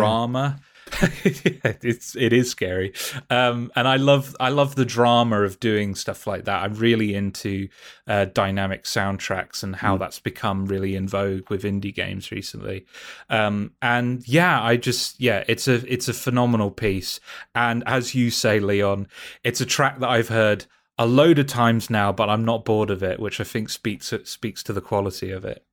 [1.24, 2.92] it's it is scary,
[3.30, 6.62] um, and I love I love the drama of doing stuff like that.
[6.62, 7.68] I'm really into
[8.06, 9.78] uh, dynamic soundtracks and Mm.
[9.78, 12.86] how that's become really in vogue with indie games recently.
[13.30, 17.18] Um, and yeah, I just yeah, it's a it's a phenomenal piece.
[17.54, 19.08] And as you say, Leon,
[19.42, 20.66] it's a track that I've heard
[20.98, 24.12] a load of times now, but I'm not bored of it, which I think speaks
[24.24, 25.64] speaks to the quality of it.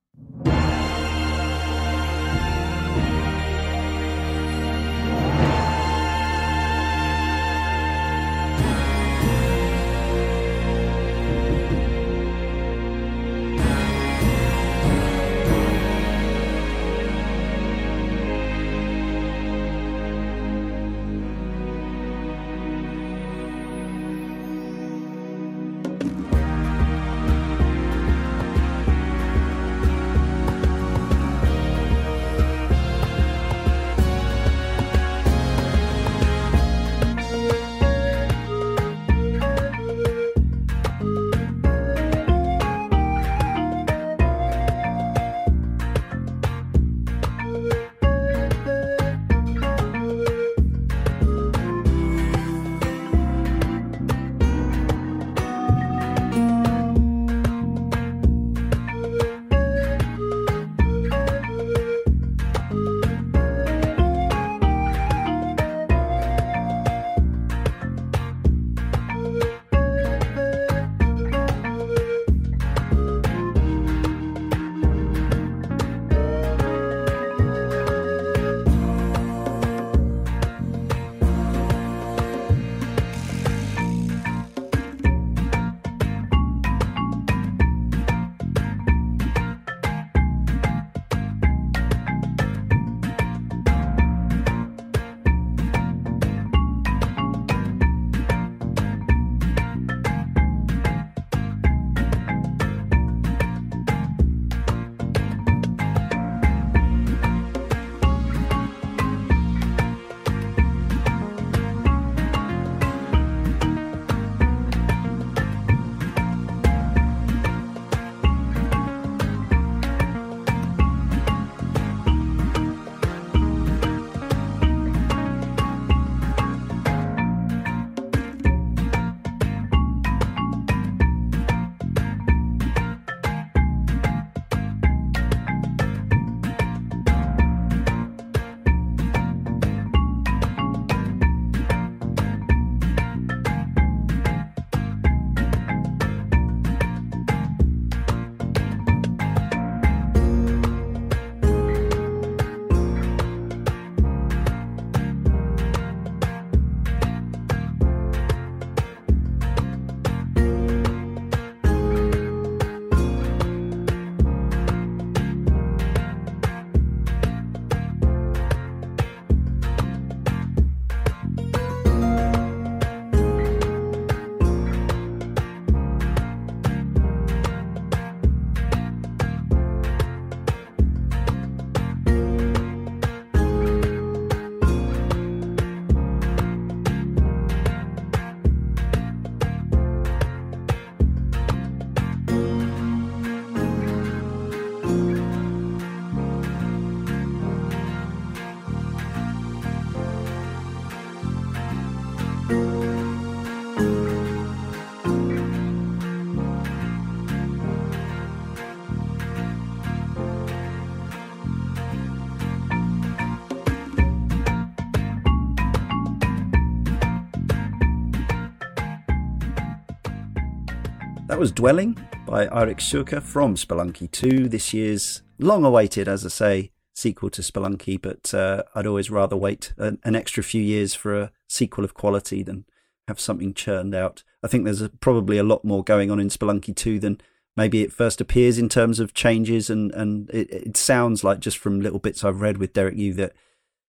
[221.41, 226.71] Was Dwelling by Eirik Suhrke from Spelunky 2, this year's long awaited, as I say,
[226.93, 231.19] sequel to Spelunky, but uh, I'd always rather wait an, an, extra few years for
[231.19, 232.65] a sequel of quality than
[233.07, 234.23] have something churned out.
[234.43, 237.19] I think there's a, probably a lot more going on in Spelunky 2 than
[237.57, 241.57] maybe it first appears in terms of changes, and, and it, it sounds like just
[241.57, 243.33] from little bits I've read with Derek Yu that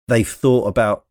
[0.08, 1.08] they've thought about,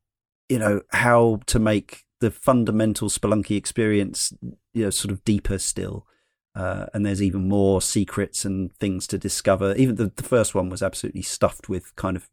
[0.48, 4.32] you know, how to make the fundamental Spelunky experience,
[4.72, 6.06] you know, sort of deeper still.
[6.54, 9.74] Uh, and there's even more secrets and things to discover.
[9.76, 12.28] Even the, the first one was absolutely stuffed with kind of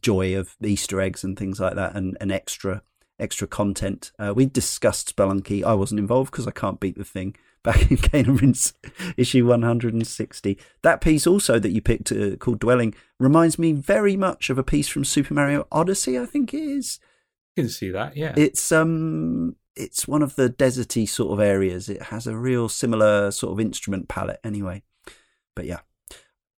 [0.00, 2.82] joy of Easter eggs and things like that, and, and extra
[3.18, 4.12] extra content.
[4.18, 5.64] Uh, we discussed Spelunky.
[5.64, 7.36] I wasn't involved because I can't beat the thing.
[7.66, 8.74] Back in Cane and Rinse
[9.16, 10.56] issue 160.
[10.82, 14.62] That piece also that you picked uh, called Dwelling reminds me very much of a
[14.62, 16.16] piece from Super Mario Odyssey.
[16.16, 17.00] I think it is
[17.56, 18.16] You can see that.
[18.16, 21.88] Yeah, it's um, it's one of the deserty sort of areas.
[21.88, 24.82] It has a real similar sort of instrument palette, anyway.
[25.54, 25.80] But yeah,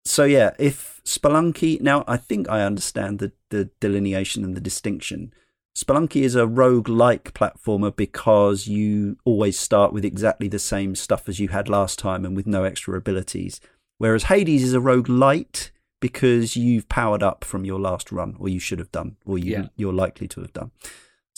[0.08, 5.32] so yeah, if Spelunky now, I think I understand the the delineation and the distinction.
[5.76, 11.38] Spelunky is a rogue-like platformer because you always start with exactly the same stuff as
[11.38, 13.60] you had last time and with no extra abilities.
[13.98, 18.48] Whereas Hades is a rogue light because you've powered up from your last run, or
[18.48, 19.66] you should have done, or you, yeah.
[19.76, 20.72] you're likely to have done.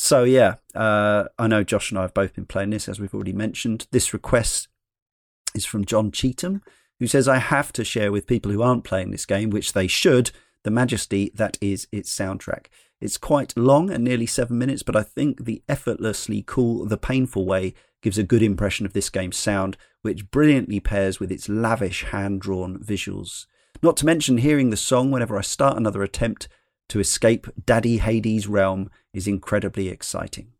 [0.03, 3.13] So, yeah, uh, I know Josh and I have both been playing this, as we've
[3.13, 3.87] already mentioned.
[3.91, 4.67] This request
[5.55, 6.63] is from John Cheetham,
[6.99, 9.87] who says, I have to share with people who aren't playing this game, which they
[9.87, 10.31] should,
[10.65, 12.69] the majesty that is its soundtrack.
[13.03, 17.45] It's quite long and nearly seven minutes, but I think the effortlessly cool, the painful
[17.45, 22.05] way gives a good impression of this game's sound, which brilliantly pairs with its lavish
[22.05, 23.45] hand drawn visuals.
[23.83, 26.49] Not to mention hearing the song whenever I start another attempt
[26.91, 30.53] to escape Daddy Hades' realm is incredibly exciting.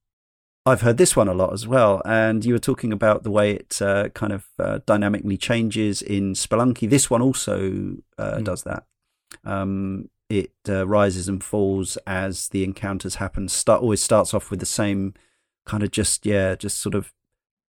[0.67, 3.53] I've heard this one a lot as well, and you were talking about the way
[3.53, 6.89] it uh, kind of uh, dynamically changes in Spelunky.
[6.89, 8.45] This one also uh, mm.
[8.45, 8.85] does that.
[9.45, 13.49] Um, it uh, rises and falls as the encounters happen.
[13.49, 15.15] Start always starts off with the same
[15.67, 17.13] kind of just yeah, just sort of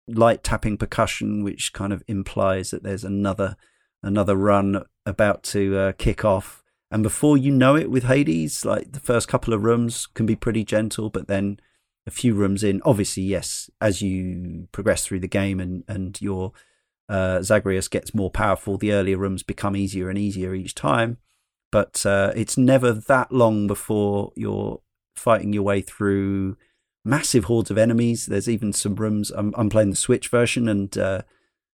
[0.07, 3.55] light tapping percussion, which kind of implies that there's another
[4.03, 6.60] another run about to uh, kick off.
[6.91, 10.35] And before you know it, with Hades, like the first couple of rooms can be
[10.35, 11.59] pretty gentle, but then
[12.05, 16.51] a few rooms in, obviously, yes, as you progress through the game and and your
[17.07, 21.17] uh, Zagreus gets more powerful, the earlier rooms become easier and easier each time.
[21.71, 24.81] But uh, it's never that long before you're
[25.15, 26.57] fighting your way through
[27.05, 28.25] massive hordes of enemies.
[28.25, 29.31] There's even some rooms.
[29.31, 31.21] I'm, I'm playing the Switch version, and uh,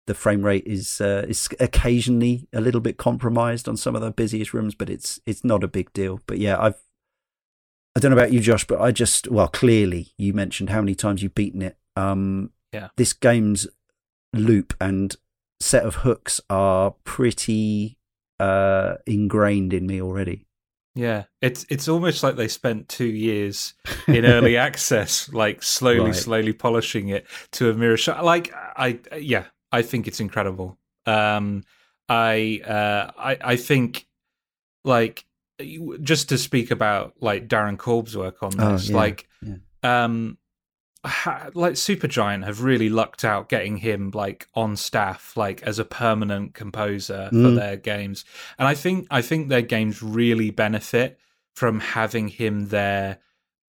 [0.06, 4.10] the frame rate is uh, is occasionally a little bit compromised on some of the
[4.10, 6.20] busiest rooms, but it's it's not a big deal.
[6.26, 6.80] But yeah, I've
[7.94, 10.94] I don't know about you, Josh, but I just well clearly you mentioned how many
[10.94, 11.76] times you've beaten it.
[11.96, 13.68] Um, yeah, this game's
[14.32, 15.16] loop and
[15.60, 17.98] set of hooks are pretty
[18.40, 20.46] uh, ingrained in me already.
[20.94, 23.74] Yeah, it's it's almost like they spent two years
[24.06, 26.14] in early access, like slowly, right.
[26.14, 28.24] slowly polishing it to a mirror shot.
[28.24, 30.78] Like I, yeah, I think it's incredible.
[31.06, 31.64] Um,
[32.08, 34.06] I, uh, I, I think,
[34.84, 35.24] like,
[36.02, 39.56] just to speak about like Darren Korb's work on oh, this, oh, yeah, like, yeah.
[40.04, 40.38] um,
[41.04, 45.84] ha- like Supergiant have really lucked out getting him like on staff, like as a
[45.84, 47.42] permanent composer mm.
[47.42, 48.24] for their games,
[48.58, 51.18] and I think I think their games really benefit
[51.54, 53.18] from having him there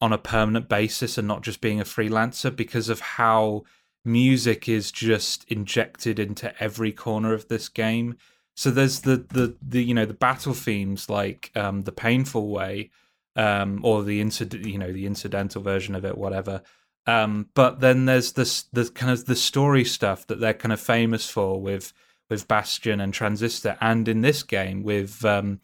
[0.01, 3.63] on a permanent basis and not just being a freelancer because of how
[4.05, 8.17] music is just injected into every corner of this game.
[8.55, 12.91] So there's the the the you know the battle themes like um, the painful way,
[13.35, 16.61] um, or the incident you know the incidental version of it, whatever.
[17.05, 20.79] Um, but then there's this the kind of the story stuff that they're kind of
[20.79, 21.93] famous for with
[22.29, 25.59] with Bastion and Transistor, and in this game with um,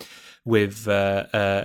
[0.46, 1.64] with uh, uh,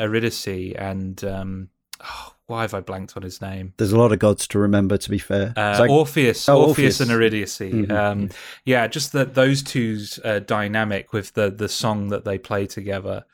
[0.78, 1.68] and um,
[2.00, 3.72] oh, why have I blanked on his name?
[3.78, 4.96] There's a lot of gods to remember.
[4.98, 7.58] To be fair, uh, like, Orpheus, oh, Orpheus, Orpheus, and Eurydice.
[7.58, 7.92] Mm-hmm.
[7.92, 8.30] Um,
[8.64, 13.24] yeah, just that those two's uh, dynamic with the the song that they play together.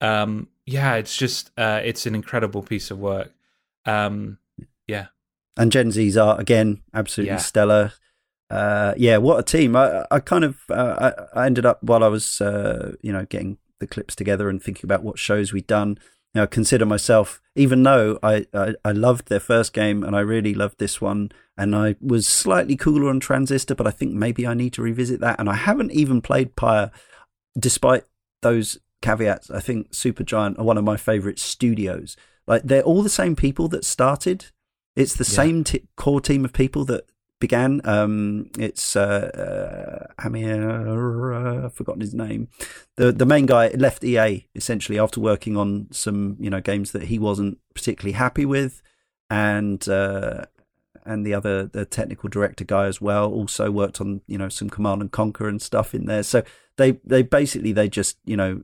[0.00, 3.32] Um, yeah, it's just uh, it's an incredible piece of work.
[3.86, 4.38] Um,
[4.86, 5.06] yeah,
[5.56, 7.38] and Jen Zee's art again, absolutely yeah.
[7.38, 7.92] stellar.
[8.50, 9.76] Uh, yeah, what a team!
[9.76, 13.24] I, I kind of uh, I, I, ended up while I was uh, you know
[13.24, 15.98] getting the clips together and thinking about what shows we'd done
[16.38, 20.20] you know, consider myself, even though I, I, I, loved their first game and I
[20.20, 24.46] really loved this one, and I was slightly cooler on Transistor, but I think maybe
[24.46, 25.40] I need to revisit that.
[25.40, 26.92] And I haven't even played Pyre,
[27.58, 28.04] despite
[28.42, 29.50] those caveats.
[29.50, 32.16] I think Supergiant are one of my favorite studios.
[32.46, 34.46] Like they're all the same people that started.
[34.94, 35.36] It's the yeah.
[35.36, 37.10] same t- core team of people that
[37.40, 37.80] began.
[37.84, 42.48] Um, it's uh, uh, Amir, uh, I've forgotten his name.
[42.96, 47.04] The the main guy left EA essentially after working on some you know games that
[47.04, 48.82] he wasn't particularly happy with,
[49.30, 50.46] and uh,
[51.04, 54.70] and the other the technical director guy as well also worked on you know some
[54.70, 56.22] Command and Conquer and stuff in there.
[56.22, 56.42] So
[56.76, 58.62] they they basically they just you know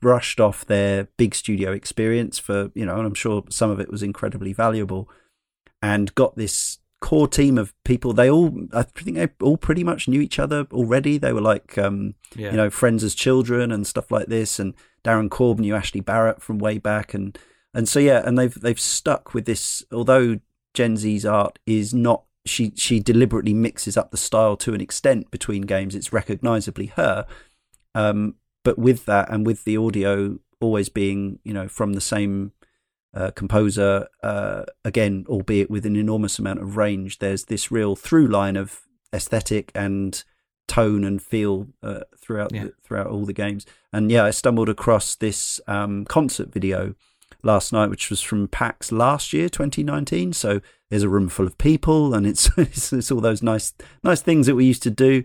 [0.00, 3.90] brushed off their big studio experience for you know, and I'm sure some of it
[3.90, 5.08] was incredibly valuable,
[5.82, 8.12] and got this core team of people.
[8.12, 11.18] They all, I think, they all pretty much knew each other already.
[11.18, 12.50] They were like, um, yeah.
[12.50, 14.58] you know, friends as children and stuff like this.
[14.58, 14.74] And
[15.04, 17.38] Darren Korb knew Ashley Barrett from way back, and
[17.74, 19.84] and so yeah, and they've they've stuck with this.
[19.92, 20.40] Although
[20.74, 22.24] Jen Zee's art is not.
[22.46, 25.94] She she deliberately mixes up the style to an extent between games.
[25.94, 27.26] It's recognizably her,
[27.94, 32.52] um, but with that and with the audio always being you know from the same
[33.14, 38.26] uh, composer, uh, again, albeit with an enormous amount of range, there's this real through
[38.28, 38.82] line of
[39.12, 40.24] aesthetic and
[40.66, 42.64] tone and feel uh, throughout yeah.
[42.64, 43.66] the, throughout all the games.
[43.92, 46.94] And yeah, I stumbled across this um, concert video
[47.42, 50.32] last night, which was from PAX last year, 2019.
[50.34, 53.72] So there's a room full of people, and it's it's, it's all those nice
[54.04, 55.24] nice things that we used to do.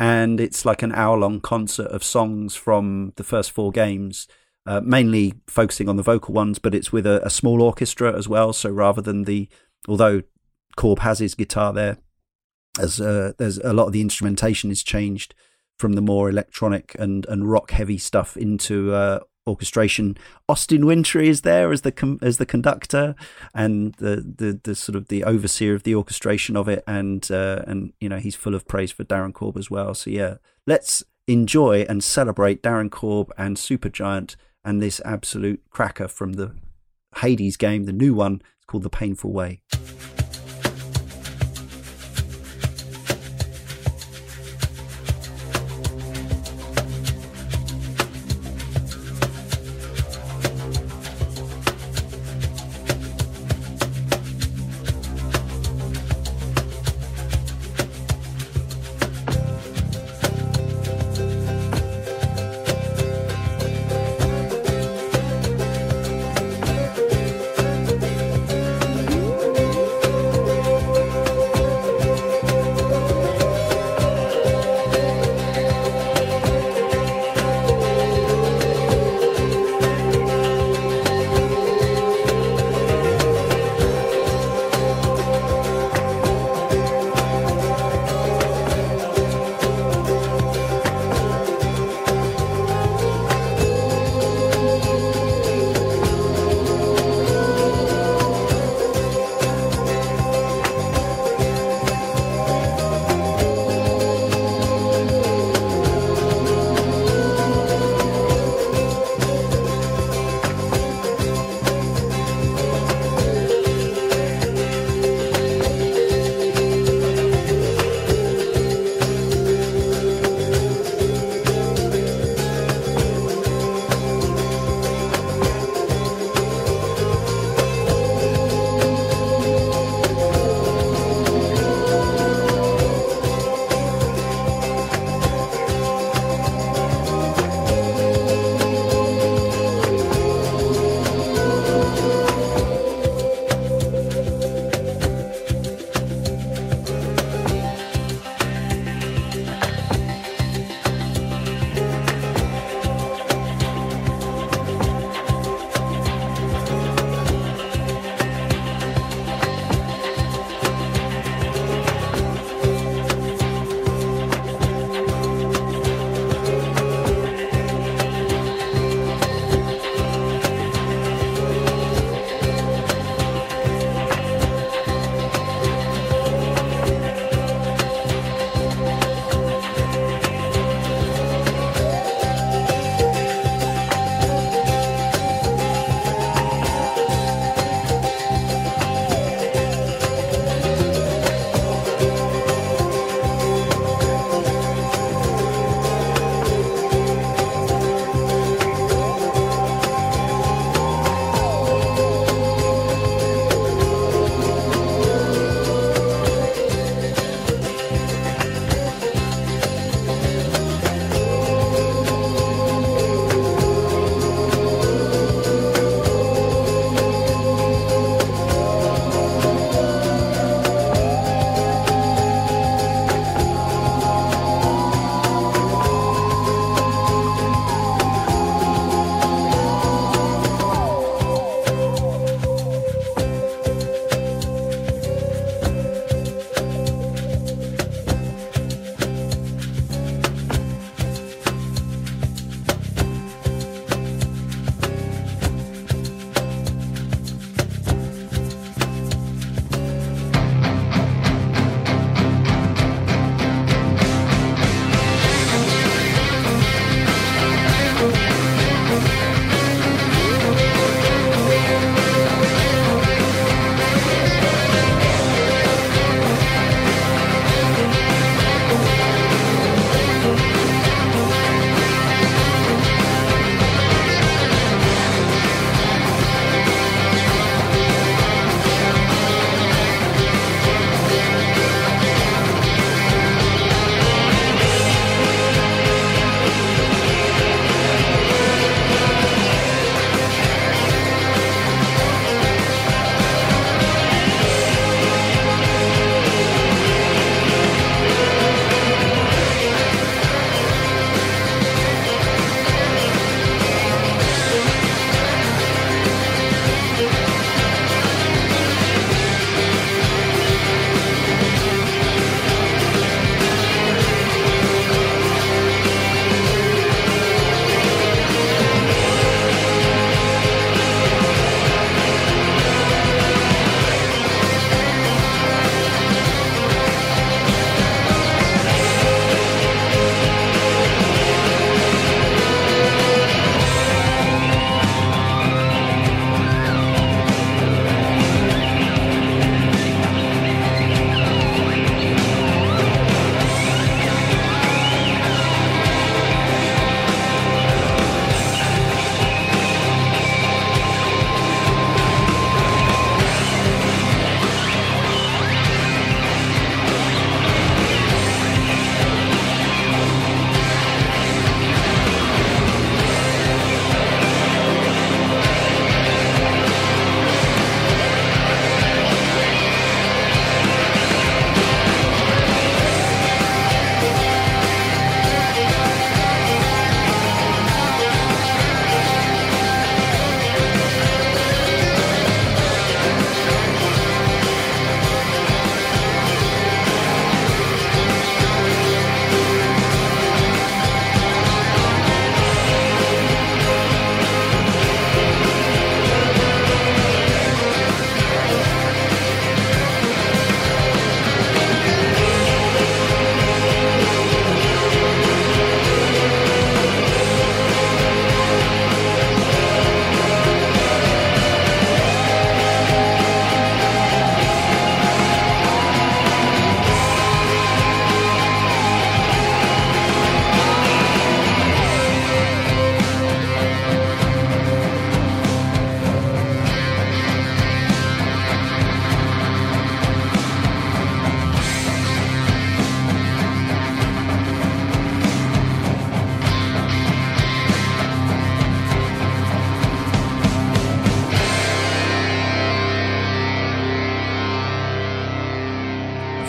[0.00, 4.28] And it's like an hour long concert of songs from the first four games
[4.68, 8.28] uh, mainly focusing on the vocal ones, but it's with a, a, small orchestra as
[8.28, 8.52] well.
[8.52, 9.48] So rather than the,
[9.88, 10.20] although
[10.76, 11.96] Korb has his guitar there,
[12.78, 15.34] as uh, there's a lot of the instrumentation is changed
[15.78, 20.18] from the more electronic and, and rock heavy stuff into uh, orchestration.
[20.50, 23.14] Austin Wintory is there as the com- as the conductor
[23.54, 27.62] and the, the the sort of the overseer of the orchestration of it, and uh,
[27.66, 29.94] and you know he's full of praise for Darren Korb as well.
[29.94, 30.34] So yeah,
[30.66, 34.36] let's enjoy and celebrate Darren Korb and Supergiant
[34.68, 36.54] and this absolute cracker from the
[37.16, 38.42] Hades game, the new one.
[38.58, 39.62] It's called The Painful Way.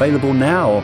[0.09, 0.77] Available now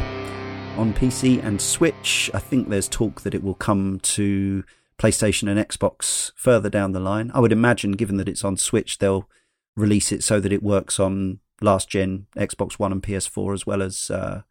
[0.77, 2.29] on PC and Switch.
[2.35, 4.63] I think there's talk that it will come to
[4.99, 7.31] PlayStation and Xbox further down the line.
[7.33, 9.27] I would imagine, given that it's on Switch, they'll
[9.75, 13.81] release it so that it works on last gen Xbox One and PS4 as well
[13.81, 14.43] as uh,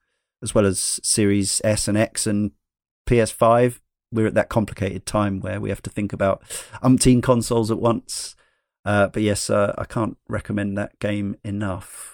[0.42, 2.50] as well as Series S and X and
[3.06, 3.78] PS5.
[4.10, 6.42] We're at that complicated time where we have to think about
[6.82, 8.34] umpteen consoles at once.
[8.84, 12.13] Uh, but yes, uh, I can't recommend that game enough.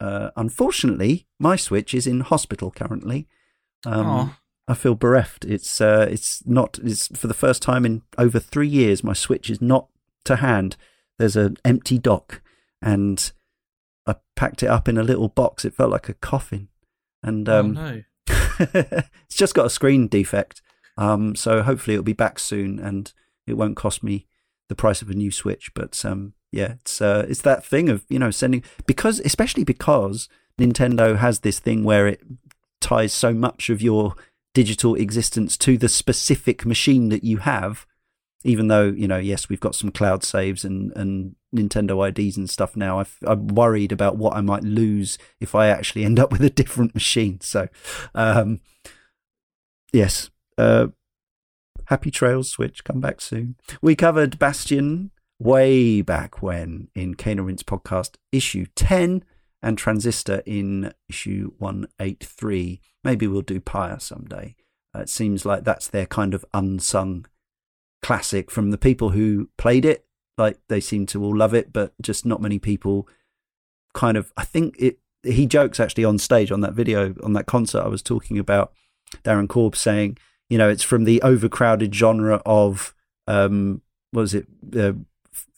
[0.00, 3.28] Uh, unfortunately, my Switch is in hospital currently.
[3.84, 4.36] Um,
[4.68, 5.44] I feel bereft.
[5.44, 6.78] It's uh, it's not.
[6.82, 9.02] It's for the first time in over three years.
[9.02, 9.88] My Switch is not
[10.24, 10.76] to hand.
[11.18, 12.42] There's an empty dock,
[12.82, 13.32] and
[14.06, 15.64] I packed it up in a little box.
[15.64, 16.68] It felt like a coffin,
[17.22, 18.02] and oh um, no.
[18.60, 20.60] it's just got a screen defect.
[20.98, 23.12] Um, so hopefully it'll be back soon, and
[23.46, 24.26] it won't cost me
[24.68, 25.72] the price of a new Switch.
[25.74, 30.28] But um, yeah, it's uh, it's that thing of you know sending because especially because
[30.58, 32.20] Nintendo has this thing where it
[32.80, 34.14] ties so much of your
[34.54, 37.86] digital existence to the specific machine that you have.
[38.44, 42.48] Even though you know, yes, we've got some cloud saves and and Nintendo IDs and
[42.48, 42.98] stuff now.
[42.98, 46.50] I've, I'm worried about what I might lose if I actually end up with a
[46.50, 47.40] different machine.
[47.40, 47.68] So,
[48.14, 48.60] um,
[49.92, 50.88] yes, uh,
[51.86, 52.84] happy trails, Switch.
[52.84, 53.56] Come back soon.
[53.82, 59.24] We covered Bastion way back when in Cane and Rinse podcast issue 10
[59.62, 62.80] and Transistor in issue 183.
[63.04, 64.56] Maybe we'll do Pyre someday.
[64.94, 67.26] Uh, it seems like that's their kind of unsung
[68.02, 70.06] classic from the people who played it.
[70.36, 73.08] Like they seem to all love it, but just not many people
[73.94, 74.32] kind of.
[74.36, 74.98] I think it.
[75.24, 78.72] He jokes actually on stage on that video on that concert I was talking about.
[79.24, 80.16] Darren Korb saying,
[80.48, 82.94] you know, it's from the overcrowded genre of
[83.26, 83.82] um,
[84.12, 84.46] what was it,
[84.78, 84.92] uh,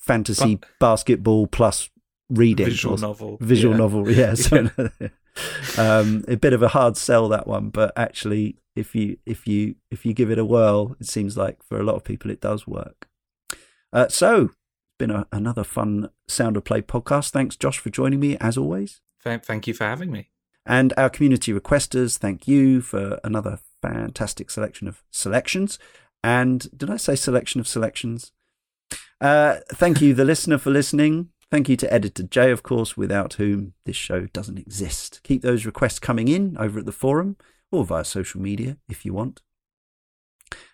[0.00, 1.88] fantasy Ba- basketball plus
[2.28, 3.38] reading, Visual or- novel.
[3.40, 3.78] visual Yeah.
[3.78, 4.10] novel.
[4.10, 4.70] Yeah, so,
[5.78, 9.74] um, a bit of a hard sell that one, but actually, if you if you
[9.90, 12.40] if you give it a whirl, it seems like for a lot of people it
[12.40, 13.08] does work.
[13.92, 14.54] Uh, so, it's
[14.98, 17.30] been a, another fun Sound of Play podcast.
[17.30, 19.00] Thanks, Josh, for joining me as always.
[19.22, 20.30] Thank, thank you for having me.
[20.66, 25.78] And our community requesters, thank you for another fantastic selection of selections.
[26.22, 28.30] And did I say selection of selections?
[29.20, 31.30] Uh, thank you, the listener, for listening.
[31.50, 35.20] Thank you to Editor Jay, of course, without whom this show doesn't exist.
[35.24, 37.36] Keep those requests coming in over at the forum
[37.72, 39.42] or via social media if you want.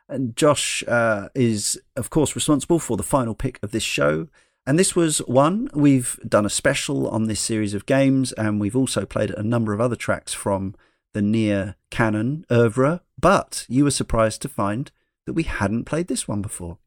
[0.09, 4.29] And Josh uh, is, of course, responsible for the final pick of this show.
[4.67, 5.71] And this was one.
[5.75, 9.73] We've done a special on this series of games, and we've also played a number
[9.73, 10.75] of other tracks from
[11.15, 13.01] the NieR canon oeuvre.
[13.19, 14.91] But you were surprised to find
[15.25, 16.79] that we hadn't played this one before.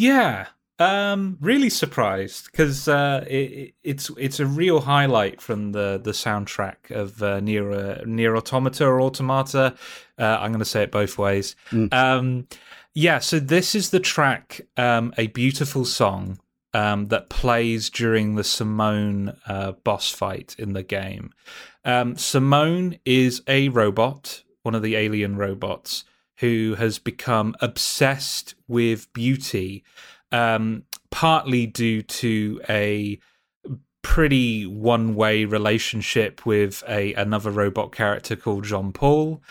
[0.00, 0.46] Yeah,
[0.78, 6.12] um, really surprised because uh, it, it- it's it's a real highlight from the the
[6.12, 9.74] soundtrack of uh, NieR uh, NieR automata or automata.
[10.18, 11.54] Uh, I'm going to say it both ways.
[11.70, 11.92] Mm.
[11.92, 12.46] Um,
[12.94, 16.40] yeah, so this is the track, um, a beautiful song
[16.74, 21.30] um, that plays during the Simone uh, boss fight in the game.
[21.84, 26.04] Um, Simone is a robot, one of the alien robots,
[26.40, 29.84] who has become obsessed with beauty,
[30.32, 33.18] um, partly due to a
[34.02, 39.42] pretty one-way relationship with a another robot character called Jean Paul,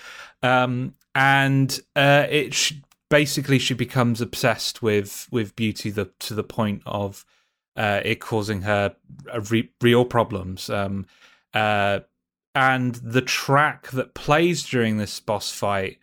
[0.41, 2.73] um, and uh, it sh-
[3.09, 7.23] basically she becomes obsessed with with beauty the, to the point of
[7.75, 8.95] uh, it causing her
[9.51, 10.69] re- real problems.
[10.69, 11.05] Um,
[11.53, 11.99] uh,
[12.55, 15.99] and the track that plays during this boss fight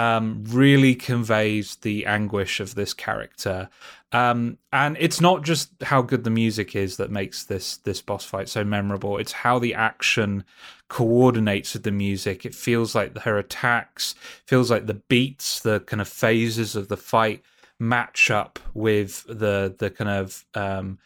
[0.00, 3.68] um, really conveys the anguish of this character.
[4.12, 8.24] Um, and it's not just how good the music is that makes this this boss
[8.24, 9.18] fight so memorable.
[9.18, 10.44] It's how the action
[10.88, 12.46] coordinates with the music.
[12.46, 14.14] It feels like her attacks,
[14.46, 17.42] feels like the beats, the kind of phases of the fight
[17.78, 20.98] match up with the the kind of um,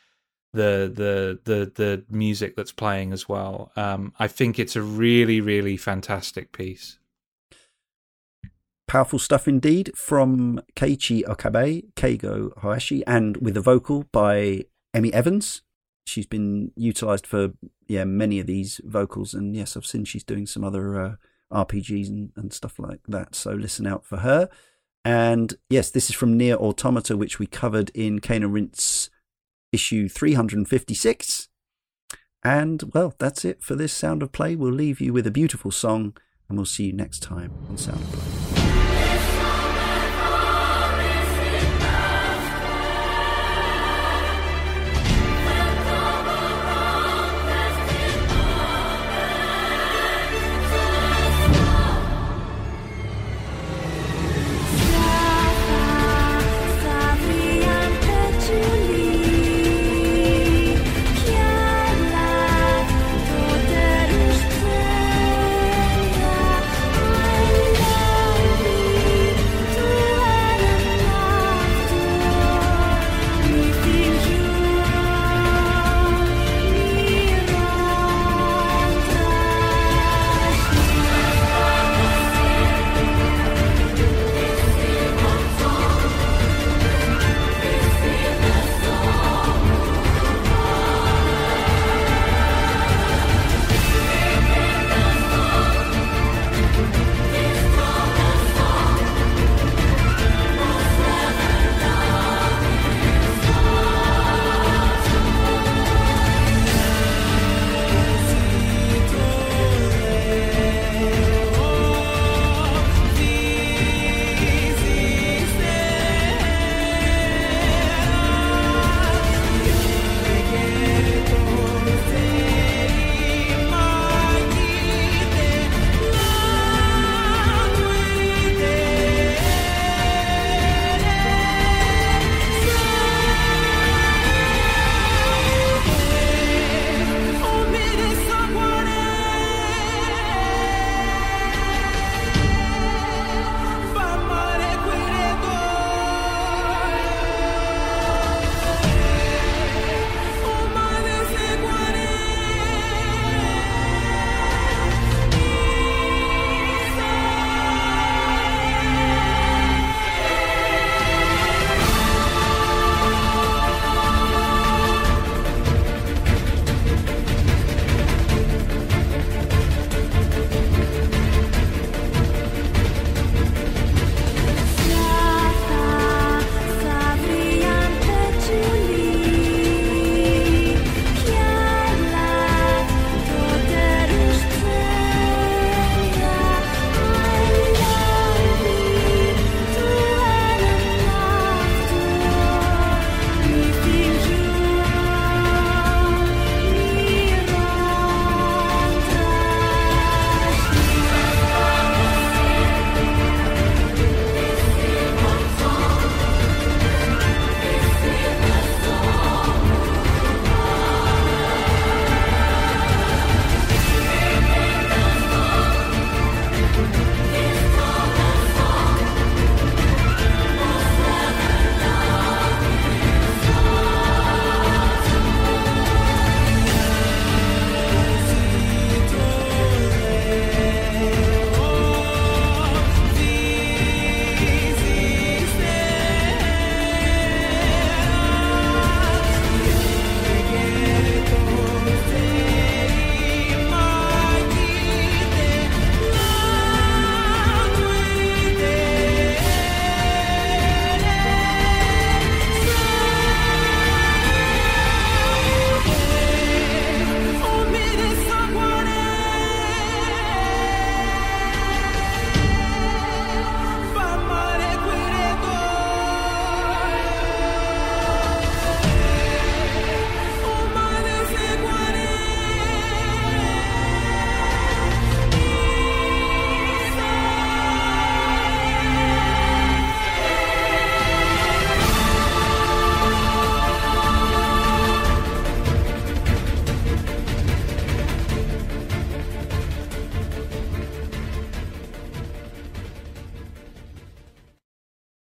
[0.53, 3.73] the the the the music that's playing as well.
[3.75, 6.99] Um, I think it's a really really fantastic piece.
[8.95, 15.63] Powerful stuff indeed from Keiichi Okabe, Keigo Hoashi, and with a vocal by Emi Evans.
[16.05, 17.55] She's been utilized for
[17.89, 21.15] yeah many of these vocals, and yes, I've seen she's doing some other uh,
[21.53, 23.35] RPGs and, and stuff like that.
[23.35, 24.49] So listen out for her.
[25.05, 28.49] And yes, this is from NieR Automata, which we covered in Kana
[29.73, 31.49] issue 356.
[32.45, 34.55] And well, that's it for this Sound of Play.
[34.55, 36.17] We'll leave you with a beautiful song,
[36.49, 38.34] and we'll see you next time on Sound of Play.